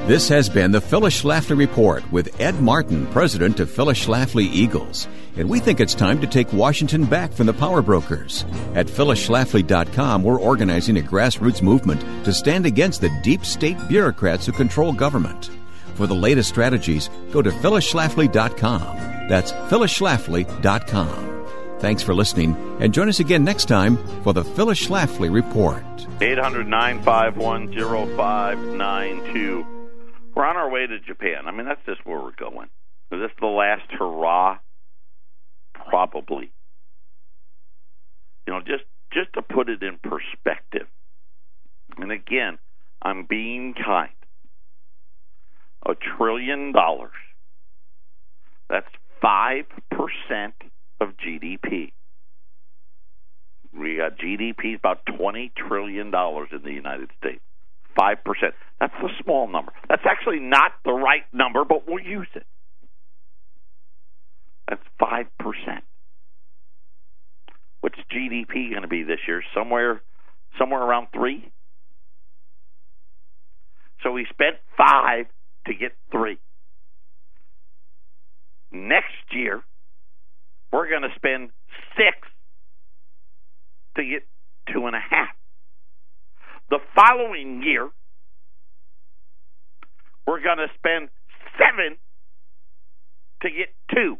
This 0.07 0.29
has 0.29 0.49
been 0.49 0.71
the 0.71 0.81
Phyllis 0.81 1.23
Schlafly 1.23 1.57
Report 1.57 2.11
with 2.11 2.39
Ed 2.39 2.61
Martin, 2.61 3.07
president 3.07 3.59
of 3.59 3.71
Phyllis 3.71 4.05
Schlafly 4.05 4.43
Eagles. 4.43 5.07
And 5.35 5.49
we 5.49 5.59
think 5.59 5.79
it's 5.79 5.95
time 5.95 6.21
to 6.21 6.27
take 6.27 6.53
Washington 6.53 7.05
back 7.05 7.33
from 7.33 7.47
the 7.47 7.53
power 7.53 7.81
brokers. 7.81 8.45
At 8.75 8.85
phyllisschlafly.com, 8.85 10.21
we're 10.21 10.39
organizing 10.39 10.99
a 10.99 11.01
grassroots 11.01 11.63
movement 11.63 12.01
to 12.23 12.31
stand 12.31 12.67
against 12.67 13.01
the 13.01 13.09
deep 13.23 13.43
state 13.43 13.79
bureaucrats 13.87 14.45
who 14.45 14.51
control 14.51 14.93
government. 14.93 15.49
For 15.95 16.05
the 16.05 16.13
latest 16.13 16.49
strategies, 16.49 17.09
go 17.31 17.41
to 17.41 17.49
phyllisschlafly.com. 17.49 18.97
That's 19.27 19.53
phyllisschlafly.com. 19.53 21.47
Thanks 21.79 22.03
for 22.03 22.13
listening, 22.13 22.55
and 22.79 22.93
join 22.93 23.09
us 23.09 23.19
again 23.19 23.43
next 23.43 23.65
time 23.65 23.97
for 24.21 24.33
the 24.33 24.43
Phyllis 24.43 24.85
Schlafly 24.85 25.33
Report. 25.33 25.83
800 26.21 26.67
951 26.67 27.73
0592. 27.73 29.74
We're 30.35 30.45
on 30.45 30.57
our 30.57 30.69
way 30.69 30.85
to 30.85 30.99
Japan. 30.99 31.47
I 31.47 31.51
mean, 31.51 31.65
that's 31.65 31.85
just 31.85 32.05
where 32.05 32.19
we're 32.21 32.35
going. 32.35 32.67
Is 33.11 33.21
this 33.21 33.31
the 33.39 33.47
last 33.47 33.89
hurrah? 33.97 34.57
Probably. 35.73 36.51
You 38.45 38.53
know, 38.53 38.59
just 38.59 38.83
just 39.13 39.33
to 39.33 39.41
put 39.41 39.69
it 39.69 39.81
in 39.81 39.97
perspective. 40.03 40.87
And 41.97 42.11
again, 42.11 42.57
I'm 43.01 43.25
being 43.25 43.73
kind. 43.73 44.09
A 45.85 45.93
trillion 45.95 46.73
dollars. 46.73 47.11
That's 48.69 48.87
five 49.21 49.65
percent 49.89 50.55
of 50.99 51.09
GDP. 51.17 51.93
We 53.77 53.97
got 53.97 54.17
GDP 54.17 54.77
about 54.77 55.05
twenty 55.17 55.51
trillion 55.55 56.11
dollars 56.11 56.49
in 56.51 56.63
the 56.63 56.71
United 56.71 57.11
States. 57.19 57.43
Five 57.95 58.23
percent. 58.23 58.53
That's 58.79 58.93
a 59.01 59.23
small 59.23 59.47
number. 59.47 59.71
That's 59.88 60.03
actually 60.05 60.39
not 60.39 60.71
the 60.84 60.91
right 60.91 61.23
number, 61.31 61.63
but 61.63 61.88
we'll 61.88 62.03
use 62.03 62.27
it. 62.36 62.45
That's 64.67 64.81
five 64.99 65.27
percent. 65.39 65.84
What's 67.81 67.99
GDP 68.12 68.71
going 68.71 68.81
to 68.81 68.88
be 68.88 69.03
this 69.03 69.19
year? 69.27 69.43
Somewhere, 69.55 70.01
somewhere 70.58 70.81
around 70.81 71.08
three. 71.13 71.51
So 74.03 74.12
we 74.12 74.25
spent 74.29 74.55
five 74.77 75.25
to 75.67 75.73
get 75.73 75.93
three. 76.12 76.38
Next 78.71 79.13
year, 79.31 79.62
we're 80.71 80.89
going 80.89 81.03
to 81.03 81.15
spend 81.15 81.51
six 81.95 82.17
to 83.95 84.03
get 84.03 84.23
two 84.73 84.86
and 84.88 84.95
a 84.95 84.99
half. 84.99 85.29
The 86.69 86.80
following 86.95 87.62
year, 87.63 87.89
we're 90.25 90.41
going 90.41 90.58
to 90.58 90.67
spend 90.78 91.10
seven 91.58 91.97
to 93.41 93.49
get 93.49 93.69
two. 93.93 94.17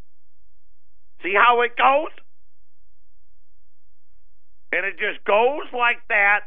See 1.24 1.34
how 1.34 1.62
it 1.62 1.76
goes? 1.76 2.14
And 4.72 4.86
it 4.86 5.00
just 5.00 5.24
goes 5.26 5.72
like 5.74 6.04
that 6.10 6.42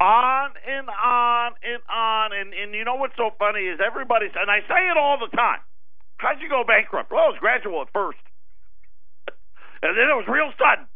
on 0.00 0.50
and 0.68 0.86
on 0.88 1.52
and 1.62 1.82
on. 1.88 2.30
And, 2.32 2.54
and 2.54 2.74
you 2.74 2.84
know 2.84 2.96
what's 2.96 3.16
so 3.16 3.30
funny 3.38 3.66
is 3.66 3.80
everybody's, 3.84 4.32
and 4.36 4.50
I 4.50 4.60
say 4.60 4.86
it 4.90 4.96
all 4.96 5.18
the 5.18 5.34
time. 5.34 5.60
How'd 6.18 6.40
you 6.40 6.48
go 6.48 6.62
bankrupt? 6.66 7.10
Well, 7.10 7.30
it 7.30 7.34
was 7.34 7.40
gradual 7.40 7.82
at 7.82 7.88
first. 7.92 8.22
and 9.82 9.96
then 9.96 10.06
it 10.06 10.16
was 10.16 10.26
real 10.28 10.52
sudden. 10.58 10.86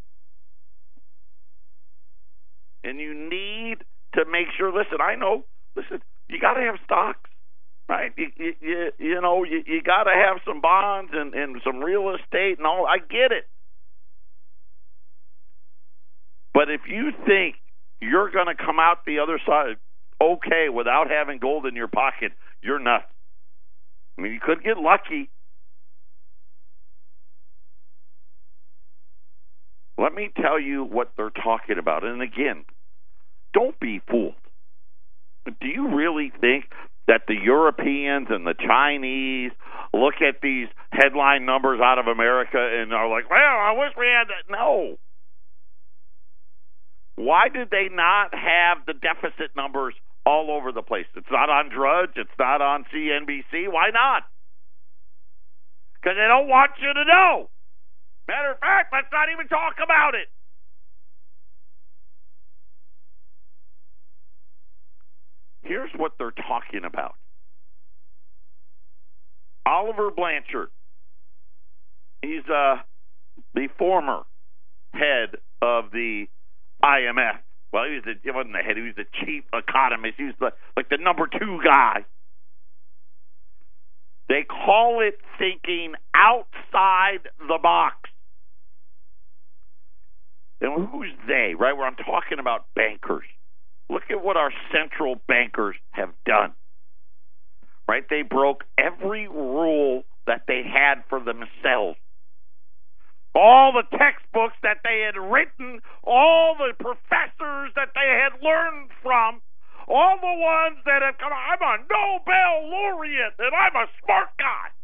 And 2.84 3.00
you 3.00 3.14
need 3.14 3.82
to 4.18 4.24
make 4.30 4.48
sure, 4.56 4.72
listen, 4.72 4.98
I 5.00 5.14
know, 5.14 5.44
listen, 5.76 6.00
you 6.28 6.40
got 6.40 6.54
to 6.54 6.60
have 6.60 6.76
stocks, 6.84 7.30
right? 7.88 8.12
You, 8.16 8.28
you, 8.60 8.90
you 8.98 9.20
know, 9.20 9.44
you, 9.44 9.62
you 9.66 9.82
got 9.82 10.04
to 10.04 10.12
have 10.12 10.38
some 10.46 10.60
bonds 10.60 11.12
and, 11.14 11.34
and 11.34 11.60
some 11.64 11.78
real 11.78 12.14
estate 12.14 12.58
and 12.58 12.66
all. 12.66 12.86
I 12.86 12.98
get 12.98 13.32
it. 13.32 13.46
But 16.52 16.70
if 16.70 16.82
you 16.88 17.12
think 17.26 17.56
you're 18.00 18.30
going 18.30 18.46
to 18.46 18.54
come 18.54 18.78
out 18.80 19.04
the 19.06 19.20
other 19.20 19.40
side 19.46 19.76
okay 20.20 20.68
without 20.68 21.08
having 21.08 21.38
gold 21.38 21.66
in 21.66 21.76
your 21.76 21.88
pocket, 21.88 22.32
you're 22.62 22.80
nuts. 22.80 23.04
I 24.18 24.22
mean, 24.22 24.32
you 24.32 24.40
could 24.40 24.64
get 24.64 24.76
lucky. 24.76 25.30
Let 29.96 30.12
me 30.12 30.30
tell 30.40 30.58
you 30.60 30.84
what 30.84 31.12
they're 31.16 31.30
talking 31.30 31.78
about. 31.78 32.04
And 32.04 32.22
again, 32.22 32.64
don't 33.52 33.78
be 33.80 34.00
fooled. 34.10 34.34
Do 35.46 35.66
you 35.66 35.96
really 35.96 36.30
think 36.40 36.64
that 37.06 37.22
the 37.26 37.34
Europeans 37.34 38.28
and 38.30 38.46
the 38.46 38.54
Chinese 38.54 39.52
look 39.94 40.20
at 40.20 40.40
these 40.42 40.68
headline 40.92 41.46
numbers 41.46 41.80
out 41.82 41.98
of 41.98 42.06
America 42.06 42.58
and 42.60 42.92
are 42.92 43.08
like, 43.08 43.30
well, 43.30 43.38
I 43.40 43.72
wish 43.78 43.92
we 43.96 44.06
had 44.06 44.28
that? 44.28 44.52
No. 44.52 44.96
Why 47.16 47.48
did 47.48 47.70
they 47.70 47.88
not 47.90 48.30
have 48.34 48.84
the 48.86 48.92
deficit 48.92 49.56
numbers 49.56 49.94
all 50.24 50.52
over 50.52 50.70
the 50.70 50.82
place? 50.82 51.06
It's 51.16 51.32
not 51.32 51.48
on 51.48 51.70
Drudge. 51.70 52.14
It's 52.16 52.38
not 52.38 52.60
on 52.60 52.84
CNBC. 52.94 53.72
Why 53.72 53.90
not? 53.90 54.22
Because 55.98 56.14
they 56.14 56.28
don't 56.28 56.46
want 56.46 56.72
you 56.78 56.92
to 56.92 57.04
know. 57.04 57.50
Matter 58.28 58.52
of 58.52 58.60
fact, 58.60 58.92
let's 58.92 59.10
not 59.10 59.32
even 59.32 59.48
talk 59.48 59.80
about 59.82 60.14
it. 60.14 60.28
Here's 65.62 65.90
what 65.96 66.12
they're 66.18 66.30
talking 66.30 66.84
about 66.84 67.14
Olivier 69.68 70.10
Blanchard. 70.16 70.68
He's 72.22 72.44
uh, 72.52 72.76
the 73.54 73.68
former 73.78 74.22
head 74.92 75.36
of 75.62 75.90
the 75.92 76.26
IMF. 76.82 77.38
Well, 77.72 77.84
he 77.84 77.94
was 77.96 78.04
the, 78.04 78.14
he 78.22 78.30
wasn't 78.30 78.54
the 78.54 78.62
head. 78.62 78.76
He 78.76 78.82
was 78.82 78.94
the 78.96 79.04
chief 79.24 79.44
economist. 79.52 80.14
He 80.16 80.24
was 80.24 80.34
the, 80.40 80.52
like 80.76 80.88
the 80.88 80.98
number 80.98 81.26
two 81.26 81.60
guy. 81.62 82.04
They 84.28 84.42
call 84.42 85.00
it 85.00 85.18
thinking 85.38 85.94
outside 86.14 87.28
the 87.46 87.58
box. 87.62 87.96
And 90.60 90.88
who's 90.88 91.10
they, 91.26 91.54
right? 91.58 91.76
Where 91.76 91.86
I'm 91.86 91.96
talking 91.96 92.38
about 92.38 92.66
bankers. 92.74 93.24
Look 93.90 94.04
at 94.10 94.22
what 94.22 94.36
our 94.36 94.52
central 94.72 95.16
bankers 95.26 95.76
have 95.90 96.10
done. 96.24 96.52
Right? 97.88 98.04
They 98.08 98.22
broke 98.22 98.64
every 98.76 99.28
rule 99.28 100.04
that 100.26 100.42
they 100.46 100.62
had 100.62 101.04
for 101.08 101.20
themselves 101.20 101.96
all 103.38 103.72
the 103.72 103.86
textbooks 103.96 104.58
that 104.62 104.82
they 104.82 105.06
had 105.06 105.14
written, 105.14 105.80
all 106.02 106.56
the 106.58 106.74
professors 106.74 107.70
that 107.78 107.94
they 107.94 108.08
had 108.10 108.34
learned 108.42 108.90
from, 109.02 109.40
all 109.86 110.18
the 110.20 110.36
ones 110.42 110.82
that 110.84 111.06
had 111.06 111.16
come, 111.22 111.32
I'm 111.32 111.62
a 111.62 111.78
Nobel 111.86 112.52
laureate 112.66 113.38
and 113.38 113.54
I'm 113.54 113.76
a 113.76 113.86
smart 114.02 114.34
guy. 114.38 114.74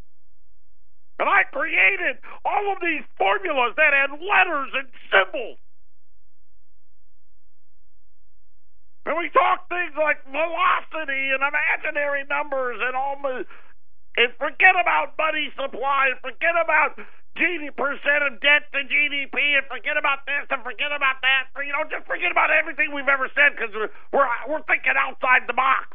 And 1.18 1.28
I 1.28 1.42
created 1.50 2.18
all 2.44 2.72
of 2.72 2.78
these 2.80 3.04
formulas 3.18 3.74
that 3.76 3.94
had 3.94 4.10
letters 4.18 4.70
and 4.74 4.88
symbols. 5.10 5.58
And 9.04 9.16
we 9.20 9.28
talk 9.36 9.68
things 9.68 9.92
like 10.00 10.24
velocity 10.24 11.36
and 11.36 11.44
imaginary 11.44 12.24
numbers 12.24 12.80
and 12.80 12.96
all 12.96 13.20
the, 13.20 13.44
and 14.16 14.32
forget 14.40 14.72
about 14.80 15.12
money 15.20 15.52
supply 15.52 16.16
and 16.16 16.20
forget 16.24 16.56
about 16.56 16.96
GDP 17.36 17.74
percent 17.76 18.22
of 18.24 18.40
debt 18.40 18.70
to 18.72 18.80
GDP 18.86 19.58
and 19.58 19.66
forget 19.68 19.98
about 19.98 20.24
this 20.24 20.46
and 20.48 20.62
forget 20.62 20.88
about 20.94 21.20
that. 21.20 21.50
You 21.60 21.72
know, 21.76 21.84
just 21.90 22.06
forget 22.06 22.30
about 22.30 22.48
everything 22.48 22.94
we've 22.94 23.10
ever 23.10 23.28
said 23.34 23.52
because 23.52 23.74
we're, 23.74 23.92
we're 24.14 24.28
we're 24.48 24.64
thinking 24.64 24.94
outside 24.96 25.44
the 25.46 25.52
box. 25.52 25.92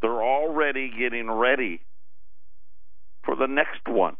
They're 0.00 0.22
already 0.22 0.92
getting 0.96 1.30
ready 1.30 1.80
for 3.24 3.34
the 3.34 3.46
next 3.46 3.88
one. 3.88 4.16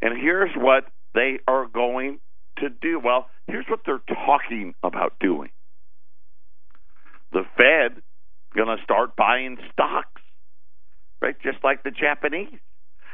And 0.00 0.16
here's 0.16 0.54
what 0.56 0.86
they 1.14 1.38
are 1.46 1.66
going 1.66 2.20
to 2.58 2.68
do. 2.68 3.00
Well, 3.02 3.26
here's 3.46 3.66
what 3.68 3.80
they're 3.86 4.02
talking 4.08 4.74
about 4.82 5.14
doing. 5.20 5.50
The 7.32 7.44
Fed 7.56 8.02
going 8.54 8.76
to 8.76 8.82
start 8.82 9.16
buying 9.16 9.58
stocks 9.72 10.22
right? 11.20 11.36
Just 11.42 11.58
like 11.64 11.82
the 11.82 11.90
Japanese. 11.90 12.58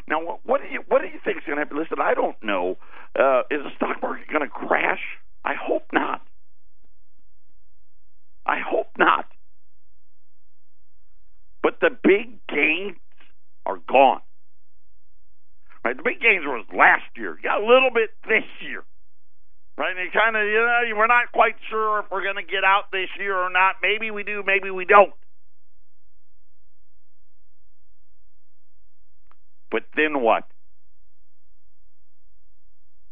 Now, 0.07 0.39
what 0.45 0.61
do 0.61 0.69
you 0.69 0.83
what 0.89 1.01
do 1.01 1.09
you 1.09 1.19
think 1.25 1.39
is 1.39 1.45
going 1.47 1.57
to 1.57 1.65
happen? 1.65 1.79
Listen, 1.79 1.99
I 2.01 2.15
don't 2.15 2.37
know. 2.43 2.77
Uh, 3.19 3.41
is 3.51 3.63
the 3.63 3.71
stock 3.77 4.03
market 4.03 4.29
going 4.29 4.43
to 4.43 4.49
crash? 4.49 5.01
I 5.45 5.55
hope 5.55 5.85
not. 5.93 6.21
I 8.45 8.59
hope 8.61 8.89
not. 8.99 9.27
But 11.63 11.81
the 11.81 11.91
big 11.91 12.39
gains 12.49 12.99
are 13.65 13.79
gone. 13.89 14.21
Right? 15.85 15.97
The 15.97 16.03
big 16.03 16.21
gains 16.21 16.45
was 16.47 16.65
last 16.73 17.05
year. 17.17 17.37
Got 17.43 17.61
a 17.61 17.67
little 17.67 17.91
bit 17.93 18.11
this 18.27 18.49
year. 18.65 18.83
Right? 19.77 19.95
And 19.97 20.13
kind 20.13 20.37
of, 20.37 20.43
you 20.45 20.55
know, 20.55 20.97
we're 20.97 21.07
not 21.07 21.31
quite 21.33 21.57
sure 21.69 22.01
if 22.01 22.07
we're 22.11 22.23
going 22.23 22.37
to 22.37 22.43
get 22.43 22.65
out 22.65 22.85
this 22.91 23.09
year 23.19 23.37
or 23.37 23.51
not. 23.51 23.77
Maybe 23.83 24.11
we 24.11 24.23
do, 24.23 24.43
maybe 24.47 24.71
we 24.71 24.85
don't. 24.87 25.13
But 29.71 29.83
then 29.97 30.23
what? 30.23 30.45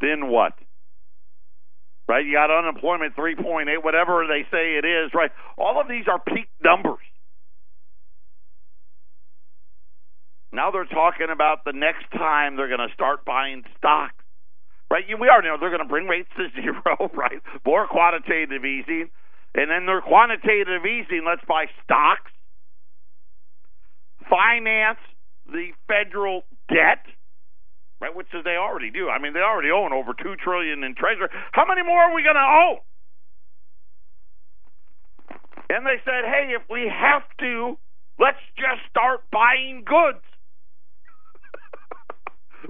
Then 0.01 0.29
what? 0.29 0.53
Right? 2.09 2.25
You 2.25 2.35
got 2.35 2.51
unemployment 2.51 3.17
3.8, 3.17 3.67
whatever 3.83 4.27
they 4.27 4.47
say 4.51 4.79
it 4.79 4.85
is, 4.85 5.13
right? 5.15 5.31
All 5.59 5.81
of 5.81 5.89
these 5.89 6.05
are 6.09 6.21
peak 6.21 6.49
numbers. 6.63 7.03
Now 10.53 10.71
they're 10.71 10.85
talking 10.85 11.29
about 11.33 11.65
the 11.65 11.73
next 11.73 12.11
time 12.13 12.57
they're 12.57 12.69
going 12.69 12.87
to 12.87 12.95
start 12.95 13.25
buying 13.25 13.65
stocks. 13.79 14.15
Right? 14.91 15.05
We 15.09 15.29
already 15.29 15.49
know 15.49 15.57
they're 15.59 15.71
going 15.73 15.81
to 15.83 15.89
bring 15.89 16.07
rates 16.07 16.29
to 16.37 16.49
zero, 16.61 17.11
right? 17.15 17.41
More 17.65 17.87
quantitative 17.89 18.65
easing. 18.65 19.09
And 19.55 19.71
then 19.71 19.87
their 19.87 20.01
quantitative 20.01 20.85
easing, 20.85 21.25
let's 21.27 21.45
buy 21.49 21.67
stocks, 21.85 22.31
finance 24.29 25.01
the 25.51 25.73
federal 25.89 26.45
debt, 26.69 27.05
right? 28.01 28.15
Which 28.15 28.29
they 28.33 28.57
already 28.57 28.91
do. 28.91 29.09
I 29.09 29.19
mean, 29.19 29.33
they 29.33 29.41
already 29.41 29.71
own 29.71 29.93
over 29.93 30.13
two 30.13 30.37
trillion 30.37 30.85
in 30.85 30.95
treasury. 30.95 31.29
How 31.53 31.65
many 31.67 31.83
more 31.83 32.01
are 32.01 32.15
we 32.15 32.23
going 32.23 32.37
to 32.37 32.41
own? 32.41 32.79
And 35.69 35.87
they 35.87 36.01
said, 36.05 36.25
hey, 36.25 36.53
if 36.55 36.63
we 36.69 36.91
have 36.93 37.23
to, 37.41 37.79
let's 38.19 38.41
just 38.57 38.85
start 38.91 39.21
buying 39.31 39.85
goods. 39.85 40.25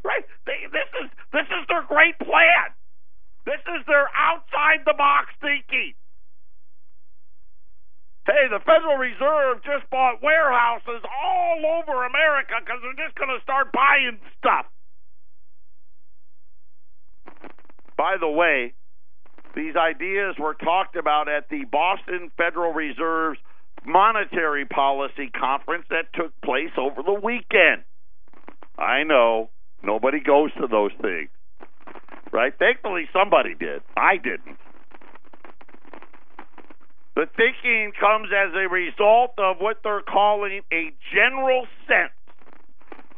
Right? 0.05 0.25
They, 0.47 0.65
this 0.73 0.89
is 1.05 1.09
this 1.33 1.49
is 1.49 1.63
their 1.69 1.85
great 1.85 2.19
plan. 2.19 2.73
This 3.45 3.61
is 3.67 3.85
their 3.87 4.09
outside 4.15 4.87
the 4.87 4.95
box 4.97 5.29
thinking. 5.41 5.95
Hey, 8.25 8.47
the 8.49 8.61
Federal 8.63 8.97
Reserve 8.97 9.65
just 9.65 9.91
bought 9.91 10.23
warehouses 10.23 11.03
all 11.03 11.83
over 11.83 12.07
America 12.07 12.55
because 12.61 12.79
they're 12.83 13.07
just 13.07 13.19
going 13.19 13.35
to 13.35 13.43
start 13.43 13.73
buying 13.73 14.19
stuff. 14.39 14.67
By 17.97 18.17
the 18.21 18.29
way, 18.29 18.75
these 19.57 19.75
ideas 19.75 20.37
were 20.39 20.55
talked 20.55 20.97
about 20.97 21.29
at 21.29 21.49
the 21.51 21.65
Boston 21.65 22.31
Federal 22.37 22.73
Reserve's 22.73 23.41
monetary 23.85 24.67
policy 24.67 25.29
conference 25.29 25.87
that 25.91 26.13
took 26.15 26.33
place 26.43 26.71
over 26.79 27.03
the 27.03 27.13
weekend. 27.13 27.83
I 28.79 29.03
know 29.03 29.51
nobody 29.83 30.21
goes 30.21 30.53
to 30.55 30.67
those 30.67 30.93
things, 31.01 31.31
right? 32.33 32.53
Thankfully, 32.59 33.09
somebody 33.13 33.55
did. 33.55 33.83
I 33.97 34.17
didn't. 34.17 34.59
The 37.15 37.27
thinking 37.37 37.93
comes 38.01 38.29
as 38.33 38.55
a 38.55 38.69
result 38.69 39.33
of 39.37 39.57
what 39.59 39.79
they're 39.85 40.03
calling 40.03 40.63
a 40.73 40.93
general 41.13 41.67
sense 41.87 42.13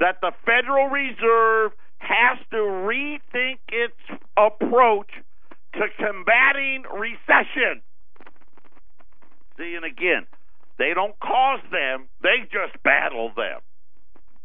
that 0.00 0.20
the 0.20 0.32
Federal 0.44 0.88
Reserve 0.88 1.72
has 1.98 2.38
to 2.50 2.56
rethink 2.56 3.58
its 3.68 3.94
approach 4.36 5.08
to 5.74 5.80
combating 5.96 6.82
recession. 6.92 7.82
See, 9.56 9.74
and 9.76 9.84
again, 9.84 10.26
they 10.78 10.92
don't 10.94 11.18
cause 11.20 11.60
them, 11.70 12.08
they 12.22 12.42
just 12.50 12.82
battle 12.82 13.30
them. 13.36 13.60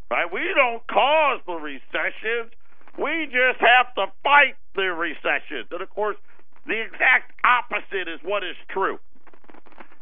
Right? 0.09 0.25
We 0.31 0.41
don't 0.55 0.85
cause 0.87 1.41
the 1.45 1.53
recessions. 1.53 2.51
We 2.97 3.25
just 3.25 3.61
have 3.61 3.93
to 3.95 4.11
fight 4.23 4.55
the 4.75 4.91
recessions. 4.93 5.67
And 5.71 5.81
of 5.81 5.89
course, 5.89 6.17
the 6.65 6.81
exact 6.81 7.31
opposite 7.45 8.09
is 8.09 8.19
what 8.23 8.43
is 8.43 8.55
true. 8.69 8.97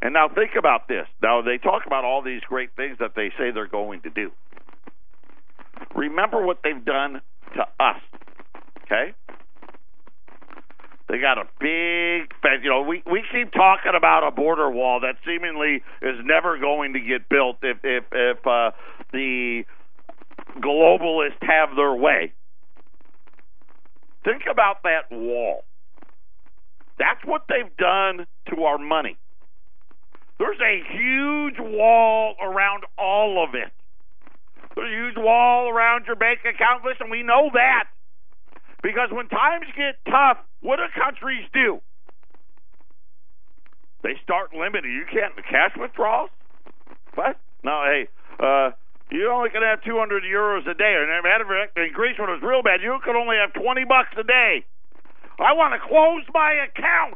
And 0.02 0.14
now 0.14 0.30
think 0.30 0.52
about 0.58 0.88
this. 0.88 1.08
Now 1.22 1.42
they 1.42 1.58
talk 1.58 1.86
about 1.86 2.06
all 2.06 2.22
these 2.22 2.42
great 2.48 2.70
things 2.76 2.98
that 3.00 3.12
they 3.16 3.30
say 3.38 3.52
they're 3.52 3.68
going 3.68 4.02
to 4.02 4.10
do. 4.10 4.32
Remember 5.96 6.46
what 6.46 6.60
they've 6.64 6.84
done 6.84 7.22
to 7.56 7.62
us. 7.80 8.02
Okay? 8.84 9.14
They 11.10 11.20
got 11.20 11.38
a 11.38 11.46
big. 11.60 12.32
You 12.64 12.70
know, 12.70 12.82
we 12.82 13.02
we 13.10 13.24
keep 13.32 13.52
talking 13.54 13.94
about 13.96 14.28
a 14.28 14.32
border 14.32 14.70
wall 14.70 15.00
that 15.02 15.16
seemingly 15.26 15.82
is 16.02 16.18
never 16.24 16.60
going 16.60 16.94
to 16.94 17.00
get 17.00 17.30
built 17.30 17.58
if 17.64 17.78
if 17.84 18.04
if 18.12 18.46
uh, 18.46 18.72
the 19.14 19.64
globalists 20.58 21.42
have 21.42 21.76
their 21.76 21.94
way. 21.94 22.34
Think 24.24 24.44
about 24.52 24.84
that 24.84 25.12
wall. 25.12 25.64
That's 27.00 27.24
what 27.26 27.44
they've 27.48 27.76
done 27.78 28.26
to 28.50 28.64
our 28.64 28.78
money. 28.78 29.18
There's 30.40 30.60
a 30.60 30.82
huge 30.94 31.56
wall 31.60 32.36
around 32.42 32.84
all 32.98 33.44
of 33.44 33.56
it. 33.56 33.72
There's 34.76 34.92
a 34.92 34.96
huge 34.96 35.18
wall 35.18 35.70
around 35.70 36.06
your 36.06 36.16
bank 36.16 36.40
account. 36.42 36.84
Listen, 36.86 37.10
we 37.10 37.24
know 37.24 37.50
that. 37.54 37.86
Because 38.84 39.10
when 39.12 39.28
times 39.28 39.66
get 39.76 39.96
tough, 40.06 40.38
what 40.62 40.78
do 40.78 40.84
countries 41.00 41.46
do? 41.54 41.82
They 44.04 44.14
start 44.24 44.54
limiting. 44.54 44.92
You 44.92 45.06
can't 45.12 45.36
cash 45.50 45.72
withdrawals. 45.76 46.30
What? 47.16 47.40
No, 47.64 47.84
hey, 47.86 48.08
uh, 48.40 48.72
you 49.10 49.32
only 49.32 49.50
can 49.50 49.64
have 49.64 49.82
200 49.84 50.24
euros 50.24 50.68
a 50.68 50.74
day. 50.74 50.96
And 50.96 51.10
in 51.12 51.94
Greece 51.94 52.20
when 52.20 52.30
it 52.30 52.40
was 52.40 52.44
real 52.44 52.64
bad, 52.64 52.82
you 52.82 52.98
could 53.04 53.16
only 53.16 53.38
have 53.38 53.54
20 53.54 53.86
bucks 53.86 54.12
a 54.18 54.24
day. 54.24 54.66
I 55.40 55.54
want 55.54 55.74
to 55.74 55.82
close 55.88 56.24
my 56.34 56.66
account 56.66 57.16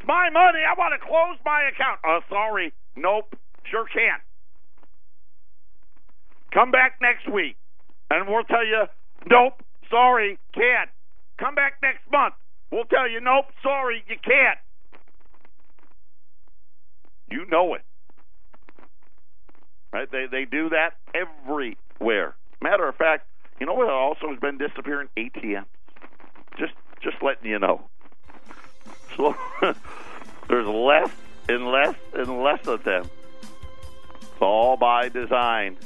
It's 0.00 0.06
my 0.06 0.30
money. 0.30 0.60
I 0.66 0.74
want 0.76 0.98
to 0.98 1.02
close 1.04 1.38
my 1.44 1.70
account. 1.72 2.00
Uh, 2.02 2.20
sorry. 2.28 2.72
Nope. 2.96 3.34
Sure 3.70 3.86
can't. 3.92 4.22
Come 6.52 6.70
back 6.70 6.98
next 7.02 7.28
week, 7.30 7.56
and 8.10 8.26
we'll 8.26 8.44
tell 8.44 8.64
you, 8.64 8.84
nope, 9.28 9.62
sorry, 9.90 10.38
can't. 10.54 10.88
Come 11.38 11.54
back 11.54 11.74
next 11.82 12.00
month. 12.10 12.34
We'll 12.72 12.84
tell 12.84 13.08
you, 13.08 13.20
nope, 13.20 13.46
sorry, 13.62 14.02
you 14.08 14.16
can't. 14.24 14.58
You 17.30 17.44
know 17.50 17.74
it. 17.74 17.82
Right? 19.92 20.10
They 20.10 20.26
they 20.26 20.44
do 20.44 20.68
that 20.70 20.94
everywhere. 21.14 22.34
Matter 22.60 22.88
of 22.88 22.96
fact, 22.96 23.26
you 23.60 23.66
know 23.66 23.74
what 23.74 23.88
also 23.88 24.28
has 24.28 24.38
been 24.38 24.58
disappearing? 24.58 25.08
ATMs. 25.16 25.64
Just 26.58 26.74
just 27.00 27.22
letting 27.22 27.50
you 27.50 27.58
know. 27.58 27.82
So 29.16 29.34
there's 30.48 30.66
less 30.66 31.10
and 31.48 31.66
less 31.66 31.94
and 32.14 32.42
less 32.42 32.66
of 32.66 32.84
them. 32.84 33.08
It's 34.20 34.42
all 34.42 34.76
by 34.76 35.08
design. 35.08 35.76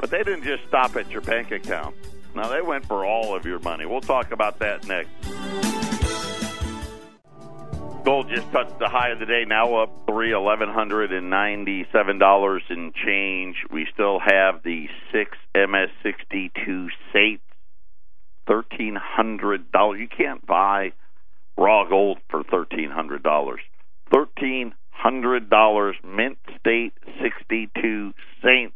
But 0.00 0.10
they 0.10 0.22
didn't 0.22 0.44
just 0.44 0.66
stop 0.66 0.96
at 0.96 1.10
your 1.10 1.20
bank 1.20 1.50
account. 1.50 1.94
Now 2.34 2.48
they 2.48 2.62
went 2.62 2.86
for 2.86 3.04
all 3.04 3.34
of 3.34 3.44
your 3.44 3.58
money. 3.60 3.86
We'll 3.86 4.00
talk 4.00 4.32
about 4.32 4.58
that 4.60 4.86
next. 4.86 5.10
Gold 8.04 8.30
just 8.30 8.50
touched 8.50 8.78
the 8.78 8.88
high 8.88 9.10
of 9.10 9.18
the 9.18 9.26
day, 9.26 9.44
now 9.46 9.76
up 9.76 9.90
three 10.06 10.32
eleven 10.32 10.68
hundred 10.68 11.12
and 11.12 11.28
ninety 11.30 11.86
seven 11.92 12.18
dollars 12.18 12.62
in 12.70 12.92
change. 13.06 13.56
We 13.70 13.86
still 13.92 14.18
have 14.18 14.62
the 14.64 14.88
six 15.12 15.36
MS 15.54 15.90
sixty 16.02 16.50
two 16.64 16.88
Saints, 17.12 17.44
thirteen 18.48 18.96
hundred 18.96 19.70
dollars. 19.70 20.00
You 20.00 20.08
can't 20.08 20.44
buy 20.46 20.92
raw 21.56 21.88
gold 21.88 22.18
for 22.30 22.42
thirteen 22.42 22.90
hundred 22.90 23.22
dollars. 23.22 23.60
Thirteen 24.12 24.74
hundred 24.90 25.50
dollars, 25.50 25.96
Mint 26.02 26.38
State 26.58 26.94
sixty 27.22 27.70
two 27.80 28.12
Saints. 28.42 28.74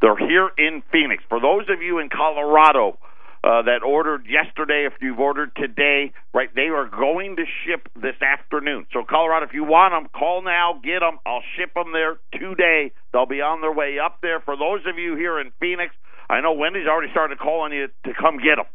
They're 0.00 0.16
here 0.16 0.50
in 0.56 0.82
Phoenix. 0.92 1.22
For 1.28 1.40
those 1.40 1.68
of 1.68 1.82
you 1.82 1.98
in 1.98 2.08
Colorado 2.08 2.98
uh, 3.44 3.60
that 3.60 3.82
ordered 3.84 4.24
yesterday, 4.26 4.88
if 4.90 4.94
you've 5.02 5.20
ordered 5.20 5.54
today, 5.54 6.12
right, 6.32 6.48
they 6.54 6.72
are 6.72 6.88
going 6.88 7.36
to 7.36 7.44
ship 7.64 7.90
this 7.94 8.16
afternoon. 8.22 8.86
So, 8.90 9.04
Colorado, 9.06 9.44
if 9.44 9.52
you 9.52 9.64
want 9.64 9.92
them, 9.92 10.08
call 10.18 10.42
now, 10.42 10.80
get 10.82 11.00
them. 11.00 11.18
I'll 11.26 11.44
ship 11.58 11.74
them 11.74 11.92
there 11.92 12.16
today. 12.32 12.92
They'll 13.12 13.26
be 13.26 13.42
on 13.42 13.60
their 13.60 13.72
way 13.72 13.98
up 14.02 14.20
there. 14.22 14.40
For 14.40 14.56
those 14.56 14.80
of 14.88 14.96
you 14.96 15.14
here 15.16 15.38
in 15.38 15.52
Phoenix, 15.60 15.94
I 16.30 16.40
know 16.40 16.54
Wendy's 16.54 16.86
already 16.88 17.12
started 17.12 17.38
calling 17.38 17.74
you 17.74 17.88
to 18.06 18.12
come 18.18 18.38
get 18.38 18.56
them. 18.56 18.66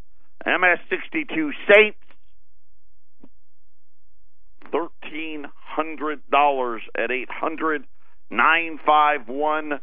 MS62 0.46 1.50
Saints 1.66 1.98
thirteen 4.70 5.46
hundred 5.52 6.20
dollars 6.30 6.82
at 6.96 7.10
eight 7.10 7.28
hundred 7.28 7.82
nine 8.30 8.78
five 8.86 9.26
one 9.26 9.80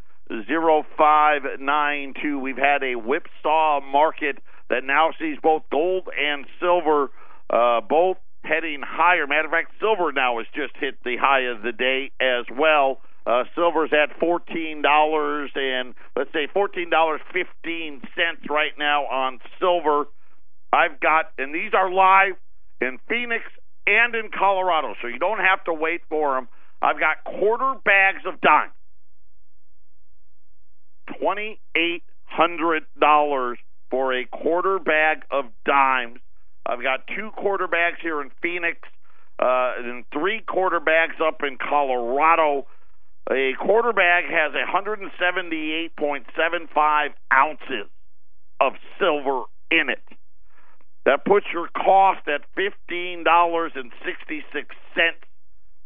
zero 0.47 0.83
five 0.97 1.41
nine 1.59 2.13
two. 2.21 2.39
We've 2.39 2.57
had 2.57 2.83
a 2.83 2.95
whipsaw 2.95 3.81
market 3.81 4.37
that 4.69 4.83
now 4.83 5.11
sees 5.19 5.37
both 5.41 5.63
gold 5.71 6.07
and 6.17 6.45
silver 6.59 7.09
uh, 7.49 7.81
both 7.81 8.17
heading 8.43 8.81
higher. 8.85 9.27
Matter 9.27 9.45
of 9.45 9.51
fact, 9.51 9.71
silver 9.79 10.11
now 10.11 10.37
has 10.37 10.47
just 10.55 10.75
hit 10.77 10.95
the 11.03 11.17
high 11.17 11.41
of 11.51 11.61
the 11.63 11.71
day 11.71 12.11
as 12.19 12.45
well. 12.55 12.99
Uh, 13.25 13.43
silver's 13.55 13.91
at 13.91 14.17
fourteen 14.19 14.81
dollars 14.81 15.51
and 15.55 15.95
let's 16.15 16.31
say 16.31 16.47
fourteen 16.53 16.89
dollars 16.89 17.19
fifteen 17.33 18.01
cents 18.15 18.45
right 18.49 18.71
now 18.77 19.03
on 19.03 19.39
silver. 19.59 20.05
I've 20.71 20.99
got, 20.99 21.31
and 21.37 21.53
these 21.53 21.71
are 21.73 21.91
live 21.91 22.35
in 22.79 22.99
Phoenix 23.09 23.43
and 23.85 24.15
in 24.15 24.29
Colorado, 24.37 24.95
so 25.01 25.07
you 25.07 25.19
don't 25.19 25.39
have 25.39 25.63
to 25.65 25.73
wait 25.73 26.01
for 26.09 26.35
them. 26.35 26.47
I've 26.81 26.99
got 26.99 27.23
quarter 27.23 27.79
bags 27.83 28.23
of 28.25 28.39
dimes, 28.41 28.71
twenty 31.19 31.59
eight 31.75 32.03
hundred 32.25 32.83
dollars 32.99 33.57
for 33.89 34.13
a 34.13 34.25
quarter 34.25 34.77
bag 34.79 35.23
of 35.31 35.45
dimes. 35.65 36.19
I've 36.65 36.83
got 36.83 37.07
two 37.07 37.31
quarter 37.37 37.67
bags 37.67 37.97
here 38.01 38.21
in 38.21 38.31
Phoenix, 38.41 38.79
uh, 39.39 39.75
and 39.77 40.03
three 40.11 40.41
quarter 40.41 40.79
bags 40.79 41.15
up 41.25 41.43
in 41.43 41.57
Colorado. 41.57 42.65
A 43.31 43.53
quarter 43.59 43.93
bag 43.93 44.25
has 44.29 44.53
178.75 44.53 47.09
ounces 47.33 47.89
of 48.59 48.73
silver 48.99 49.43
in 49.69 49.89
it. 49.89 50.03
That 51.05 51.23
puts 51.25 51.45
your 51.53 51.67
cost 51.69 52.27
at 52.27 52.41
$15.66. 52.57 53.85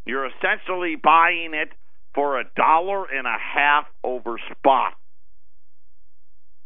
You're 0.06 0.26
essentially 0.26 0.96
buying 0.96 1.54
it 1.54 1.74
for 2.16 2.40
a 2.40 2.46
dollar 2.56 3.06
and 3.06 3.28
a 3.28 3.38
half 3.38 3.86
over 4.04 4.40
spot. 4.52 4.96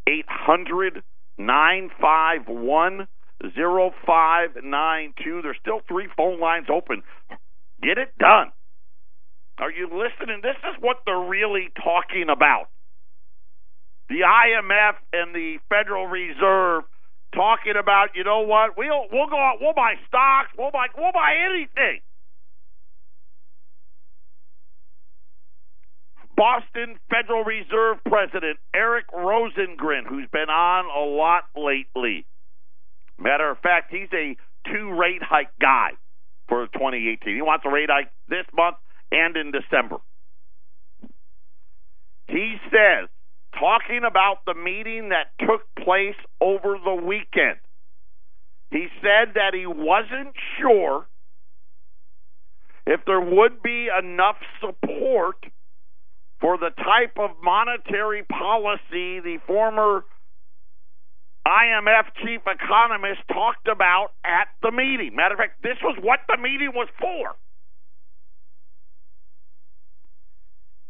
800 0.08 1.04
951 1.38 3.08
0592. 3.54 5.42
There's 5.44 5.58
still 5.62 5.82
three 5.88 6.08
phone 6.16 6.40
lines 6.40 6.68
open. 6.74 7.04
Get 7.82 7.98
it 7.98 8.18
done. 8.18 8.52
Are 9.60 9.72
you 9.72 9.88
listening? 9.88 10.42
This 10.44 10.58
is 10.64 10.76
what 10.82 10.98
they're 11.06 11.18
really 11.20 11.70
talking 11.84 12.28
about. 12.30 12.68
the 14.10 14.22
IMF 14.22 14.96
and 15.14 15.34
the 15.34 15.58
Federal 15.70 16.08
Reserve 16.08 16.84
talking 17.34 17.74
about, 17.80 18.10
you 18.16 18.24
know 18.24 18.42
what, 18.42 18.78
we'll 18.78 19.08
we'll 19.12 19.28
go 19.28 19.38
out, 19.38 19.58
we'll 19.60 19.74
buy 19.74 19.96
stocks, 20.08 20.52
we'll 20.58 20.72
buy 20.72 20.88
we'll 20.98 21.12
buy 21.14 21.36
anything. 21.50 22.00
Boston 26.36 26.98
Federal 27.10 27.44
Reserve 27.44 27.98
President 28.08 28.58
Eric 28.74 29.06
Rosengren, 29.12 30.06
who's 30.08 30.28
been 30.32 30.50
on 30.50 30.86
a 30.86 31.10
lot 31.10 31.44
lately. 31.56 32.26
Matter 33.18 33.50
of 33.50 33.58
fact, 33.60 33.92
he's 33.92 34.10
a 34.14 34.36
two 34.70 34.94
rate 34.94 35.24
hike 35.24 35.58
guy 35.62 35.92
for 36.50 36.68
2018. 36.68 37.36
He 37.36 37.42
wants 37.42 37.64
a 37.66 37.70
rate 37.70 37.90
hike 37.90 38.12
this 38.28 38.46
month 38.56 38.78
and 39.12 39.38
in 39.38 39.52
December. 39.52 39.98
He 42.28 42.56
says, 42.70 43.08
talking 43.58 44.02
about 44.06 44.40
the 44.46 44.56
meeting 44.56 45.10
that 45.10 45.32
took 45.40 45.62
place 45.84 46.18
over 46.42 46.78
the 46.84 46.96
weekend, 46.96 47.58
he 48.72 48.88
said 49.02 49.36
that 49.36 49.54
he 49.54 49.66
wasn't 49.66 50.36
sure 50.60 51.08
if 52.86 53.00
there 53.06 53.22
would 53.22 53.64
be 53.64 53.88
enough 53.88 54.38
support 54.60 55.38
for 56.46 56.60
the 56.60 56.70
type 56.70 57.18
of 57.18 57.32
monetary 57.42 58.22
policy 58.22 59.20
the 59.20 59.38
former 59.48 60.06
IMF 61.48 62.06
chief 62.22 62.42
economist 62.46 63.22
talked 63.34 63.68
about 63.68 64.10
at 64.24 64.46
the 64.62 64.70
meeting. 64.70 65.16
Matter 65.16 65.34
of 65.34 65.40
fact, 65.40 65.64
this 65.64 65.78
was 65.82 65.98
what 66.04 66.20
the 66.28 66.38
meeting 66.38 66.70
was 66.76 66.88
for. 67.02 67.34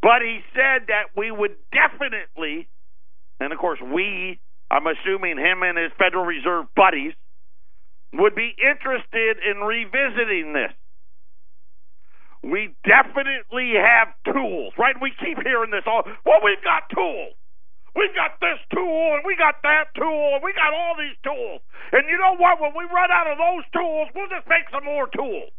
But 0.02 0.24
he 0.24 0.40
said 0.54 0.88
that 0.92 1.16
we 1.16 1.32
would 1.32 1.56
definitely, 1.72 2.68
and 3.40 3.54
of 3.54 3.58
course, 3.58 3.80
we, 3.80 4.40
I'm 4.70 4.88
assuming 4.88 5.38
him 5.38 5.64
and 5.64 5.78
his 5.78 5.92
Federal 5.98 6.26
Reserve 6.26 6.66
buddies, 6.76 7.14
would 8.12 8.36
be 8.36 8.52
interested 8.60 9.38
in 9.40 9.64
revisiting 9.64 10.52
this. 10.52 10.76
We 12.46 12.78
definitely 12.86 13.74
have 13.74 14.14
tools, 14.30 14.74
right? 14.78 14.94
We 15.02 15.10
keep 15.18 15.42
hearing 15.42 15.72
this 15.72 15.82
all. 15.90 16.06
Well, 16.30 16.46
we've 16.46 16.62
got 16.62 16.86
tools. 16.94 17.34
We've 17.96 18.14
got 18.14 18.38
this 18.40 18.62
tool 18.70 19.18
and 19.18 19.26
we 19.26 19.36
got 19.36 19.64
that 19.64 19.90
tool 19.98 20.38
and 20.38 20.44
we 20.44 20.54
got 20.54 20.70
all 20.70 20.94
these 20.94 21.18
tools. 21.26 21.62
And 21.92 22.06
you 22.06 22.20
know 22.20 22.38
what? 22.38 22.62
When 22.62 22.78
we 22.78 22.86
run 22.94 23.10
out 23.10 23.26
of 23.26 23.40
those 23.42 23.66
tools, 23.74 24.10
we'll 24.14 24.30
just 24.30 24.46
make 24.46 24.70
some 24.70 24.86
more 24.86 25.08
tools. 25.10 25.50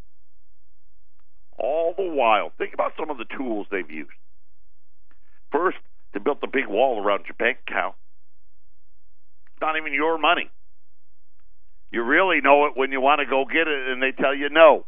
All 1.58 1.94
the 1.96 2.06
while, 2.06 2.52
think 2.56 2.72
about 2.72 2.92
some 2.96 3.10
of 3.10 3.18
the 3.18 3.26
tools 3.36 3.66
they've 3.70 3.90
used. 3.90 4.14
First, 5.50 5.78
they 6.14 6.20
built 6.20 6.40
the 6.40 6.46
big 6.46 6.68
wall 6.68 7.02
around 7.02 7.24
your 7.26 7.34
bank 7.34 7.58
account. 7.66 7.96
Not 9.60 9.76
even 9.76 9.92
your 9.92 10.18
money. 10.18 10.50
You 11.90 12.04
really 12.04 12.40
know 12.40 12.66
it 12.66 12.76
when 12.76 12.92
you 12.92 13.00
want 13.00 13.20
to 13.20 13.26
go 13.26 13.44
get 13.44 13.66
it 13.66 13.88
and 13.88 14.00
they 14.00 14.12
tell 14.12 14.36
you 14.36 14.50
no. 14.50 14.84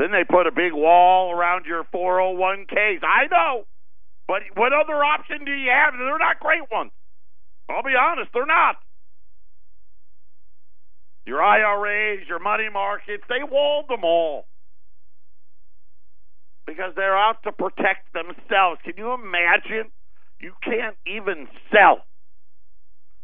Then 0.00 0.12
they 0.12 0.24
put 0.24 0.46
a 0.46 0.50
big 0.50 0.72
wall 0.72 1.30
around 1.30 1.66
your 1.66 1.84
401ks. 1.92 3.04
I 3.04 3.28
know. 3.30 3.66
But 4.26 4.40
what 4.56 4.72
other 4.72 5.04
option 5.04 5.44
do 5.44 5.52
you 5.52 5.68
have? 5.68 5.92
They're 5.92 6.16
not 6.16 6.40
great 6.40 6.64
ones. 6.72 6.90
I'll 7.68 7.82
be 7.82 7.92
honest, 8.00 8.30
they're 8.32 8.46
not. 8.46 8.76
Your 11.26 11.42
IRAs, 11.42 12.26
your 12.26 12.38
money 12.38 12.70
markets, 12.72 13.24
they 13.28 13.44
walled 13.44 13.90
them 13.90 14.02
all. 14.02 14.46
Because 16.66 16.94
they're 16.96 17.18
out 17.18 17.42
to 17.44 17.52
protect 17.52 18.14
themselves. 18.14 18.80
Can 18.82 18.94
you 18.96 19.12
imagine? 19.12 19.92
You 20.40 20.54
can't 20.64 20.96
even 21.06 21.46
sell. 21.70 21.98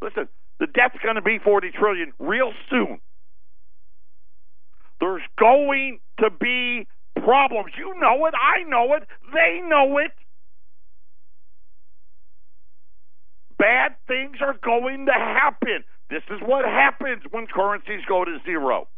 Listen, 0.03 0.29
the 0.61 0.67
debt's 0.67 0.99
going 1.03 1.17
to 1.17 1.23
be 1.23 1.39
40 1.43 1.71
trillion 1.71 2.13
real 2.19 2.53
soon. 2.69 3.01
There's 5.01 5.23
going 5.39 6.01
to 6.21 6.31
be 6.31 6.87
problems. 7.15 7.73
You 7.77 7.95
know 8.01 8.27
it, 8.27 8.35
I 8.35 8.63
know 8.69 8.95
it, 8.95 9.05
they 9.33 9.61
know 9.67 9.99
it. 9.99 10.13
bad 13.59 13.97
things 14.07 14.37
are 14.41 14.57
going 14.63 15.07
to 15.07 15.13
happen. 15.13 15.85
This 16.11 16.23
is 16.31 16.41
what 16.45 16.65
happens 16.65 17.23
when 17.31 17.47
currencies 17.47 18.05
go 18.09 18.25
to 18.25 18.39
zero. 18.45 18.89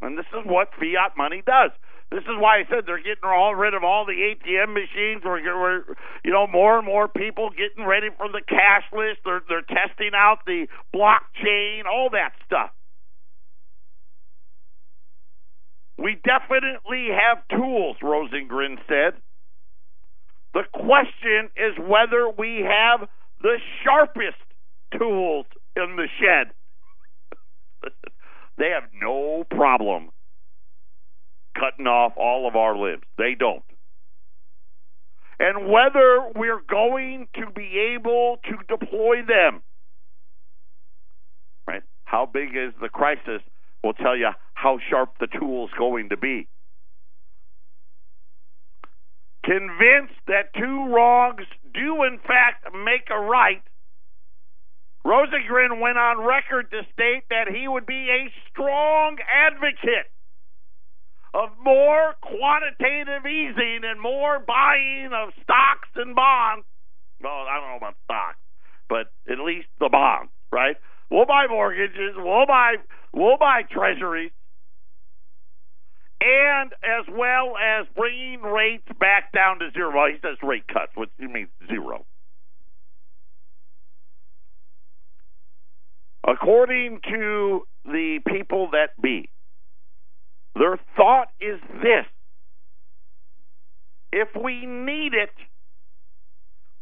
And 0.00 0.16
this 0.16 0.26
is 0.32 0.46
what 0.46 0.68
fiat 0.78 1.16
money 1.16 1.42
does. 1.44 1.70
This 2.10 2.24
is 2.24 2.34
why 2.40 2.58
I 2.58 2.64
said 2.68 2.84
they're 2.86 2.98
getting 2.98 3.22
all 3.22 3.54
rid 3.54 3.74
of 3.74 3.84
all 3.84 4.04
the 4.04 4.16
ATM 4.16 4.74
machines. 4.74 5.22
We're, 5.24 5.44
we're 5.44 5.84
you 6.24 6.32
know, 6.32 6.46
more 6.46 6.78
and 6.78 6.86
more 6.86 7.06
people 7.06 7.50
getting 7.50 7.86
ready 7.86 8.08
for 8.16 8.26
the 8.28 8.40
cashless. 8.40 9.14
They're 9.24 9.42
they're 9.48 9.62
testing 9.62 10.10
out 10.16 10.38
the 10.44 10.66
blockchain, 10.92 11.84
all 11.86 12.10
that 12.10 12.32
stuff. 12.44 12.70
We 16.00 16.16
definitely 16.24 17.08
have 17.12 17.46
tools, 17.48 17.96
Rosengren 18.02 18.78
said. 18.88 19.20
The 20.54 20.62
question 20.72 21.50
is 21.56 21.76
whether 21.78 22.28
we 22.28 22.66
have 22.66 23.06
the 23.42 23.58
sharpest 23.84 24.38
tools 24.98 25.44
in 25.76 25.96
the 25.96 26.08
shed. 26.18 26.52
they 28.58 28.70
have 28.70 28.90
no 29.00 29.44
problem 29.50 30.08
cutting 31.58 31.86
off 31.86 32.12
all 32.16 32.48
of 32.48 32.56
our 32.56 32.76
limbs. 32.76 33.02
They 33.18 33.34
don't. 33.38 33.62
And 35.38 35.68
whether 35.68 36.30
we're 36.34 36.62
going 36.68 37.28
to 37.34 37.46
be 37.54 37.94
able 37.94 38.38
to 38.44 38.56
deploy 38.68 39.16
them. 39.26 39.62
Right? 41.66 41.82
How 42.04 42.26
big 42.26 42.50
is 42.56 42.72
the 42.80 42.88
crisis 42.88 43.42
will 43.82 43.94
tell 43.94 44.16
you 44.16 44.30
how 44.54 44.78
sharp 44.90 45.14
the 45.18 45.26
tool's 45.26 45.70
going 45.78 46.10
to 46.10 46.16
be. 46.16 46.48
Convinced 49.44 50.20
that 50.26 50.52
two 50.54 50.88
wrongs 50.92 51.46
do 51.72 52.04
in 52.04 52.18
fact 52.18 52.66
make 52.74 53.08
a 53.10 53.18
right, 53.18 53.62
Rosengren 55.04 55.80
went 55.80 55.96
on 55.96 56.26
record 56.26 56.70
to 56.70 56.82
state 56.92 57.24
that 57.30 57.48
he 57.48 57.66
would 57.66 57.86
be 57.86 58.08
a 58.10 58.30
strong 58.50 59.16
advocate 59.32 60.12
of 61.32 61.50
more 61.62 62.14
quantitative 62.20 63.24
easing 63.24 63.80
and 63.84 64.00
more 64.00 64.40
buying 64.40 65.10
of 65.14 65.32
stocks 65.42 65.88
and 65.94 66.14
bonds. 66.14 66.66
Well, 67.22 67.46
I 67.48 67.60
don't 67.60 67.70
know 67.70 67.76
about 67.76 67.96
stocks, 68.04 68.38
but 68.88 69.06
at 69.30 69.38
least 69.38 69.68
the 69.78 69.88
bonds, 69.88 70.32
right? 70.52 70.76
We'll 71.10 71.26
buy 71.26 71.46
mortgages, 71.48 72.14
we'll 72.16 72.46
buy 72.46 72.76
we'll 73.12 73.38
buy 73.38 73.62
treasuries, 73.68 74.30
and 76.20 76.72
as 76.84 77.06
well 77.10 77.54
as 77.56 77.86
bringing 77.96 78.42
rates 78.42 78.86
back 78.98 79.32
down 79.32 79.58
to 79.58 79.70
zero. 79.72 79.92
Well, 79.94 80.06
he 80.06 80.18
says 80.22 80.36
rate 80.42 80.68
cuts, 80.68 80.92
which 80.96 81.10
means 81.18 81.48
zero. 81.68 82.06
According 86.26 87.00
to 87.10 87.62
the 87.84 88.20
people 88.26 88.70
that 88.72 89.00
be, 89.02 89.30
their 90.54 90.78
thought 90.96 91.28
is 91.40 91.58
this 91.82 92.06
if 94.12 94.28
we 94.40 94.66
need 94.66 95.14
it, 95.14 95.30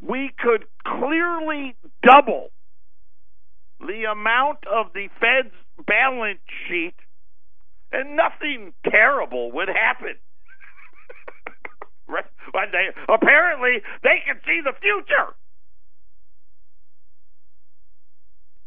we 0.01 0.31
could 0.39 0.65
clearly 0.85 1.77
double 2.03 2.49
the 3.81 4.05
amount 4.11 4.59
of 4.67 4.93
the 4.93 5.09
Fed's 5.21 5.55
balance 5.87 6.41
sheet 6.67 6.95
and 7.93 8.17
nothing 8.17 8.73
terrible 8.85 9.53
would 9.53 9.69
happen. 9.69 10.15
apparently 13.09 13.83
they 14.03 14.23
can 14.27 14.41
see 14.47 14.61
the 14.65 14.73
future. 14.81 15.35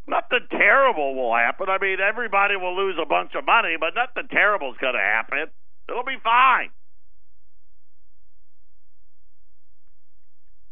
Nothing 0.07 0.47
terrible 0.49 1.15
will 1.15 1.35
happen. 1.35 1.67
I 1.69 1.77
mean, 1.79 1.99
everybody 1.99 2.55
will 2.55 2.75
lose 2.75 2.97
a 3.01 3.05
bunch 3.05 3.31
of 3.35 3.45
money, 3.45 3.75
but 3.79 3.93
nothing 3.95 4.27
terrible 4.29 4.71
is 4.71 4.77
going 4.81 4.95
to 4.95 4.99
happen. 4.99 5.47
It'll 5.87 6.03
be 6.03 6.17
fine. 6.23 6.69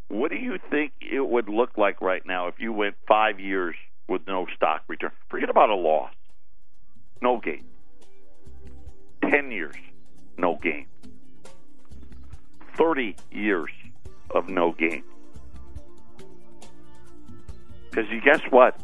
What 0.09 0.31
do 0.31 0.37
you 0.37 0.57
think 0.71 0.93
it 1.01 1.25
would 1.25 1.47
look 1.47 1.77
like 1.77 2.01
right 2.01 2.23
now 2.25 2.47
if 2.47 2.55
you 2.57 2.73
went 2.73 2.95
five 3.07 3.39
years 3.39 3.75
with 4.09 4.25
no 4.27 4.47
stock 4.55 4.83
return? 4.87 5.11
Forget 5.29 5.49
about 5.49 5.69
a 5.69 5.75
loss, 5.75 6.13
no 7.21 7.37
gain. 7.37 7.65
10 9.29 9.51
years, 9.51 9.75
no 10.37 10.55
gain. 10.55 10.87
30 12.77 13.15
years 13.31 13.71
of 14.31 14.49
no 14.49 14.71
gain. 14.71 15.03
Because 17.89 18.09
you 18.09 18.21
guess 18.21 18.41
what? 18.49 18.79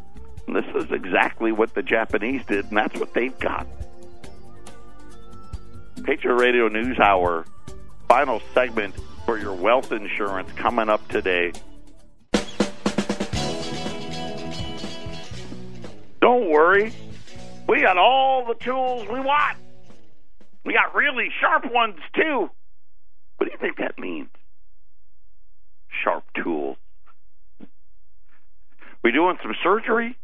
This 0.48 0.64
is 0.76 0.90
exactly 0.92 1.50
what 1.50 1.74
the 1.74 1.82
Japanese 1.82 2.44
did, 2.46 2.66
and 2.66 2.76
that's 2.76 2.98
what 2.98 3.14
they've 3.14 3.36
got. 3.38 3.66
Patriot 6.04 6.34
Radio 6.34 6.68
News 6.68 6.98
Hour, 7.00 7.46
final 8.08 8.40
segment 8.54 8.94
for 9.24 9.38
your 9.38 9.54
wealth 9.54 9.90
insurance 9.90 10.50
coming 10.52 10.88
up 10.88 11.06
today. 11.08 11.52
Don't 16.26 16.50
worry. 16.50 16.92
We 17.68 17.82
got 17.82 17.98
all 17.98 18.46
the 18.46 18.54
tools 18.54 19.06
we 19.08 19.20
want. 19.20 19.58
We 20.64 20.72
got 20.72 20.92
really 20.92 21.28
sharp 21.40 21.72
ones, 21.72 22.00
too. 22.16 22.50
What 23.36 23.46
do 23.46 23.52
you 23.52 23.58
think 23.60 23.76
that 23.76 23.96
means? 23.96 24.26
Sharp 26.02 26.24
tools. 26.34 26.78
We 29.04 29.12
doing 29.12 29.36
some 29.40 29.54
surgery, 29.62 30.18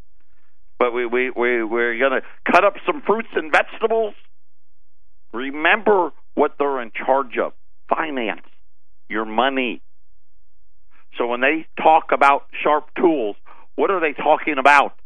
but 0.76 0.92
we, 0.92 1.06
we, 1.06 1.30
we, 1.30 1.62
we're 1.62 1.96
going 1.96 2.20
to 2.20 2.22
cut 2.50 2.64
up 2.64 2.74
some 2.84 3.02
fruits 3.02 3.28
and 3.36 3.52
vegetables. 3.52 4.14
Remember 5.32 6.10
what 6.34 6.56
they're 6.58 6.82
in 6.82 6.90
charge 6.90 7.38
of 7.38 7.52
finance, 7.88 8.48
your 9.08 9.24
money. 9.24 9.82
So 11.16 11.28
when 11.28 11.42
they 11.42 11.68
talk 11.80 12.10
about 12.10 12.46
sharp 12.60 12.88
tools, 12.96 13.36
what 13.76 13.92
are 13.92 14.00
they 14.00 14.14
talking 14.20 14.58
about? 14.58 14.96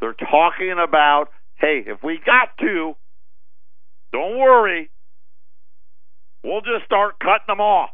They're 0.00 0.14
talking 0.14 0.76
about, 0.82 1.26
hey, 1.56 1.82
if 1.86 2.02
we 2.02 2.20
got 2.24 2.56
to, 2.60 2.94
don't 4.12 4.38
worry, 4.38 4.90
we'll 6.44 6.60
just 6.60 6.84
start 6.84 7.18
cutting 7.18 7.48
them 7.48 7.60
off. 7.60 7.90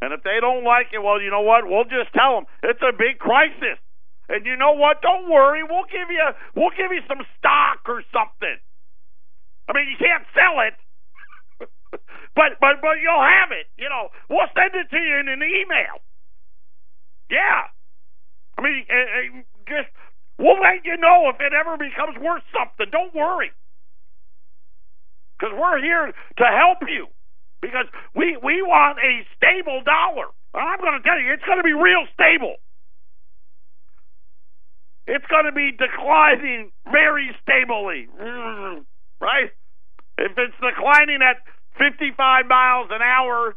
And 0.00 0.12
if 0.12 0.22
they 0.22 0.40
don't 0.40 0.64
like 0.64 0.88
it, 0.92 1.02
well, 1.02 1.20
you 1.20 1.30
know 1.30 1.42
what? 1.42 1.68
We'll 1.68 1.84
just 1.84 2.12
tell 2.16 2.40
them 2.40 2.44
it's 2.62 2.80
a 2.80 2.92
big 2.96 3.18
crisis. 3.18 3.76
And 4.30 4.46
you 4.46 4.56
know 4.56 4.72
what? 4.72 5.02
Don't 5.02 5.28
worry. 5.28 5.60
We'll 5.62 5.90
give 5.90 6.08
you 6.08 6.24
we'll 6.54 6.72
give 6.72 6.94
you 6.94 7.02
some 7.08 7.20
stock 7.36 7.82
or 7.88 8.00
something. 8.14 8.56
I 9.68 9.72
mean, 9.74 9.90
you 9.90 9.98
can't 9.98 10.24
sell 10.32 10.62
it, 10.64 10.74
but 12.38 12.56
but 12.62 12.80
but 12.80 12.96
you'll 13.02 13.20
have 13.20 13.50
it. 13.52 13.66
You 13.76 13.90
know, 13.90 14.08
we'll 14.30 14.48
send 14.54 14.72
it 14.72 14.88
to 14.88 15.00
you 15.02 15.18
in 15.20 15.28
an 15.28 15.42
email. 15.42 15.98
Yeah, 17.28 17.68
I 18.60 18.62
mean, 18.62 18.84
uh, 18.92 19.40
just 19.64 19.88
we'll 20.36 20.60
let 20.60 20.84
you 20.84 21.00
know 21.00 21.32
if 21.32 21.40
it 21.40 21.56
ever 21.56 21.80
becomes 21.80 22.20
worth 22.20 22.44
something. 22.52 22.92
Don't 22.92 23.14
worry, 23.16 23.50
because 25.38 25.56
we're 25.56 25.80
here 25.80 26.12
to 26.12 26.44
help 26.44 26.84
you. 26.84 27.08
Because 27.62 27.88
we 28.14 28.36
we 28.42 28.60
want 28.60 28.98
a 29.00 29.24
stable 29.36 29.80
dollar. 29.80 30.28
I'm 30.52 30.80
going 30.80 31.00
to 31.00 31.04
tell 31.06 31.18
you, 31.20 31.32
it's 31.32 31.44
going 31.44 31.58
to 31.58 31.64
be 31.64 31.72
real 31.72 32.04
stable. 32.12 32.56
It's 35.06 35.26
going 35.26 35.46
to 35.46 35.52
be 35.52 35.72
declining 35.72 36.70
very 36.90 37.30
stably, 37.42 38.08
right? 39.20 39.50
If 40.18 40.32
it's 40.36 40.54
declining 40.60 41.20
at 41.22 41.40
55 41.78 42.46
miles 42.46 42.88
an 42.90 43.02
hour, 43.02 43.54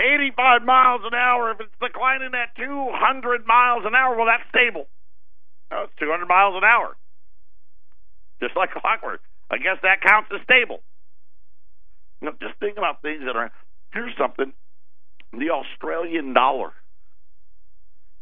85 0.00 0.62
miles 0.62 1.02
an 1.04 1.14
hour, 1.14 1.50
if 1.50 1.60
it's 1.60 1.74
declining 1.80 2.30
at 2.34 2.54
200 2.56 3.46
miles 3.46 3.82
an 3.84 3.94
hour, 3.94 4.16
well, 4.16 4.26
that's 4.26 4.48
stable. 4.48 4.86
Oh, 5.70 5.84
it's 5.84 5.98
200 5.98 6.26
miles 6.26 6.54
an 6.56 6.64
hour. 6.64 6.96
Just 8.40 8.56
like 8.56 8.70
clockwork. 8.70 9.20
I 9.50 9.58
guess 9.58 9.78
that 9.82 10.00
counts 10.00 10.30
as 10.32 10.40
stable. 10.44 10.80
You 12.20 12.28
know, 12.28 12.34
just 12.40 12.58
think 12.60 12.78
about 12.78 13.02
things 13.02 13.22
that 13.26 13.36
are. 13.36 13.50
Here's 13.92 14.16
something: 14.18 14.52
the 15.32 15.50
Australian 15.50 16.34
dollar 16.34 16.72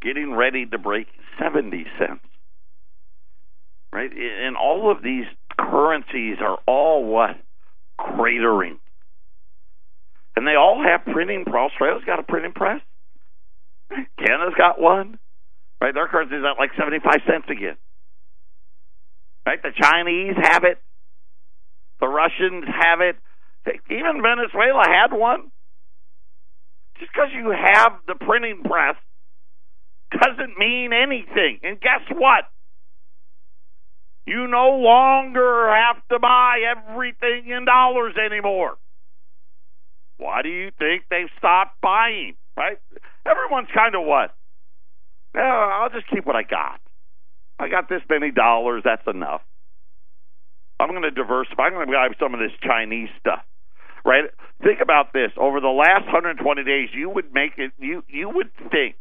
getting 0.00 0.34
ready 0.34 0.66
to 0.66 0.78
break 0.78 1.08
seventy 1.38 1.84
cents. 1.98 2.24
Right, 3.92 4.10
and 4.12 4.56
all 4.56 4.90
of 4.90 5.02
these 5.02 5.24
currencies 5.58 6.36
are 6.40 6.58
all 6.66 7.04
what 7.04 7.36
cratering, 7.98 8.78
and 10.36 10.46
they 10.46 10.54
all 10.54 10.82
have 10.84 11.04
printing. 11.12 11.44
Australia's 11.48 12.04
got 12.04 12.20
a 12.20 12.22
printing 12.22 12.52
press. 12.52 12.80
Canada's 13.90 14.54
got 14.56 14.80
one. 14.80 15.18
Right, 15.80 15.92
their 15.92 16.08
currency's 16.08 16.44
at 16.44 16.58
like 16.58 16.70
seventy-five 16.78 17.20
cents 17.26 17.46
again. 17.50 17.76
Right, 19.46 19.62
the 19.62 19.72
Chinese 19.74 20.34
have 20.40 20.64
it. 20.64 20.78
The 22.00 22.08
Russians 22.08 22.64
have 22.66 23.00
it. 23.00 23.16
Even 23.90 24.22
Venezuela 24.22 24.84
had 24.86 25.12
one. 25.16 25.50
Just 26.98 27.12
because 27.12 27.28
you 27.34 27.50
have 27.50 27.92
the 28.06 28.14
printing 28.14 28.62
press 28.64 28.96
doesn't 30.12 30.56
mean 30.58 30.92
anything. 30.92 31.60
And 31.62 31.80
guess 31.80 32.00
what? 32.10 32.44
You 34.26 34.46
no 34.48 34.78
longer 34.78 35.68
have 35.68 36.02
to 36.10 36.18
buy 36.18 36.60
everything 36.66 37.50
in 37.50 37.64
dollars 37.64 38.14
anymore. 38.16 38.76
Why 40.18 40.42
do 40.42 40.48
you 40.48 40.70
think 40.78 41.04
they've 41.10 41.30
stopped 41.38 41.80
buying? 41.80 42.34
Right? 42.56 42.78
Everyone's 43.26 43.68
kind 43.74 43.94
of 43.94 44.04
what? 44.04 44.34
Yeah, 45.34 45.42
I'll 45.42 45.90
just 45.90 46.08
keep 46.08 46.24
what 46.24 46.36
I 46.36 46.42
got. 46.42 46.80
I 47.58 47.68
got 47.68 47.88
this 47.88 48.02
many 48.08 48.30
dollars. 48.30 48.82
That's 48.84 49.06
enough. 49.06 49.42
I'm 50.80 50.90
going 50.90 51.02
to 51.02 51.10
diversify. 51.10 51.64
I'm 51.64 51.72
going 51.72 51.86
to 51.86 51.92
buy 51.92 52.08
some 52.18 52.34
of 52.34 52.40
this 52.40 52.52
Chinese 52.62 53.08
stuff 53.20 53.44
right? 54.06 54.30
Think 54.62 54.78
about 54.80 55.12
this. 55.12 55.32
Over 55.36 55.60
the 55.60 55.68
last 55.68 56.06
120 56.06 56.64
days, 56.64 56.88
you 56.94 57.10
would 57.10 57.34
make 57.34 57.58
it. 57.58 57.72
You 57.78 58.02
you 58.08 58.30
would 58.30 58.50
think 58.70 58.94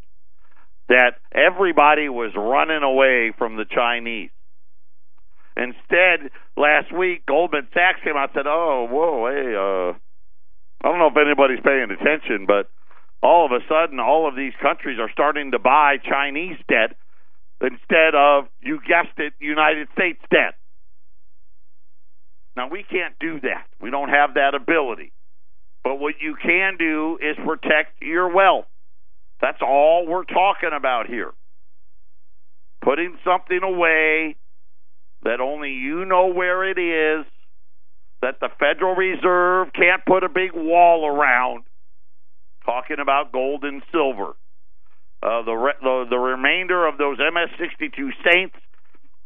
that 0.89 1.21
everybody 1.31 2.09
was 2.09 2.33
running 2.35 2.83
away 2.83 3.31
from 3.37 3.55
the 3.55 3.65
Chinese. 3.65 4.31
Instead, 5.55 6.31
last 6.57 6.91
week 6.91 7.25
Goldman 7.25 7.67
Sachs 7.73 7.99
came 8.03 8.17
out 8.17 8.35
and 8.35 8.39
said, 8.39 8.47
"Oh, 8.47 8.87
whoa, 8.89 9.29
hey, 9.31 9.55
uh, 9.55 9.97
I 10.83 10.89
don't 10.89 10.99
know 10.99 11.07
if 11.07 11.17
anybody's 11.17 11.61
paying 11.61 11.89
attention, 11.89 12.45
but 12.45 12.69
all 13.21 13.45
of 13.45 13.51
a 13.51 13.65
sudden, 13.67 13.99
all 13.99 14.27
of 14.27 14.35
these 14.35 14.53
countries 14.61 14.99
are 14.99 15.09
starting 15.11 15.51
to 15.51 15.59
buy 15.59 15.97
Chinese 15.97 16.57
debt 16.67 16.95
instead 17.61 18.13
of, 18.13 18.47
you 18.61 18.79
guessed 18.87 19.17
it, 19.17 19.33
United 19.39 19.87
States 19.93 20.21
debt." 20.29 20.55
Now, 22.55 22.67
we 22.69 22.83
can't 22.83 23.17
do 23.19 23.39
that. 23.41 23.67
We 23.81 23.89
don't 23.89 24.09
have 24.09 24.35
that 24.35 24.55
ability. 24.55 25.11
But 25.83 25.99
what 25.99 26.21
you 26.21 26.35
can 26.35 26.77
do 26.77 27.19
is 27.21 27.35
protect 27.45 28.01
your 28.01 28.29
wealth. 28.29 28.67
That's 29.41 29.61
all 29.61 30.07
we're 30.07 30.23
talking 30.23 30.71
about 30.73 31.07
here. 31.07 31.33
Putting 32.81 33.17
something 33.23 33.61
away 33.61 34.35
that 35.23 35.41
only 35.41 35.73
you 35.73 36.05
know 36.05 36.27
where 36.27 36.63
it 36.63 36.77
is, 36.77 37.25
that 38.25 38.39
the 38.41 38.49
Federal 38.59 38.95
Reserve 38.95 39.71
can't 39.73 40.03
put 40.05 40.23
a 40.23 40.29
big 40.29 40.51
wall 40.53 41.05
around. 41.05 41.63
Talking 42.65 42.97
about 42.99 43.31
gold 43.31 43.63
and 43.63 43.83
silver. 43.91 44.33
Uh, 45.21 45.43
the, 45.43 45.53
re- 45.53 45.79
the 45.81 46.05
the 46.09 46.17
remainder 46.17 46.87
of 46.87 46.97
those 46.97 47.17
MS62 47.19 48.09
Saints 48.25 48.55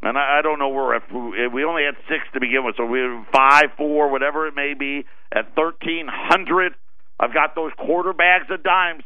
and 0.01 0.17
I, 0.17 0.39
I 0.39 0.41
don't 0.41 0.59
know 0.59 0.69
where 0.69 0.95
if 0.95 1.03
we 1.11 1.63
only 1.63 1.83
had 1.83 1.95
six 2.07 2.23
to 2.33 2.39
begin 2.39 2.63
with, 2.63 2.75
so 2.77 2.85
we 2.85 2.99
have 2.99 3.25
five, 3.33 3.71
four, 3.77 4.09
whatever 4.09 4.47
it 4.47 4.55
may 4.55 4.73
be. 4.73 5.05
At 5.31 5.55
thirteen 5.55 6.07
hundred, 6.09 6.73
I've 7.19 7.33
got 7.33 7.55
those 7.55 7.71
quarter 7.77 8.13
bags 8.13 8.45
of 8.49 8.63
dimes, 8.63 9.03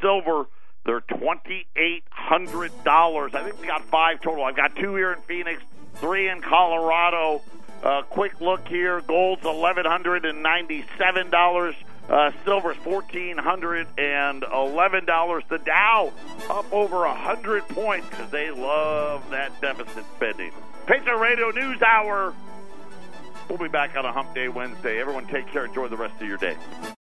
silver. 0.00 0.44
They're 0.84 1.00
twenty 1.00 1.66
eight 1.76 2.04
hundred 2.10 2.72
dollars. 2.84 3.34
I 3.34 3.42
think 3.42 3.60
we 3.60 3.66
got 3.66 3.84
five 3.86 4.20
total. 4.20 4.44
I've 4.44 4.56
got 4.56 4.76
two 4.76 4.94
here 4.94 5.12
in 5.12 5.20
Phoenix, 5.22 5.62
three 5.94 6.28
in 6.28 6.42
Colorado. 6.42 7.42
Uh, 7.86 8.02
quick 8.02 8.40
look 8.40 8.66
here: 8.66 9.00
gold's 9.02 9.44
eleven 9.44 9.84
hundred 9.84 10.24
and 10.24 10.42
ninety 10.42 10.84
seven 10.98 11.30
dollars. 11.30 11.76
Uh, 12.08 12.32
silver's 12.44 12.76
fourteen 12.78 13.38
hundred 13.38 13.86
and 13.96 14.42
eleven 14.42 15.04
dollars. 15.04 15.44
The 15.48 15.58
Dow 15.58 16.12
up 16.50 16.72
over 16.72 17.06
hundred 17.06 17.62
points 17.68 18.08
because 18.10 18.28
they 18.32 18.50
love 18.50 19.30
that 19.30 19.60
deficit 19.60 20.04
spending. 20.16 20.50
Patriot 20.86 21.18
Radio 21.18 21.50
News 21.50 21.80
Hour. 21.80 22.34
We'll 23.48 23.58
be 23.58 23.68
back 23.68 23.96
on 23.96 24.04
a 24.04 24.10
Hump 24.10 24.34
Day 24.34 24.48
Wednesday. 24.48 25.00
Everyone, 25.00 25.24
take 25.28 25.46
care. 25.52 25.66
Enjoy 25.66 25.86
the 25.86 25.96
rest 25.96 26.20
of 26.20 26.26
your 26.26 26.38
day. 26.38 26.56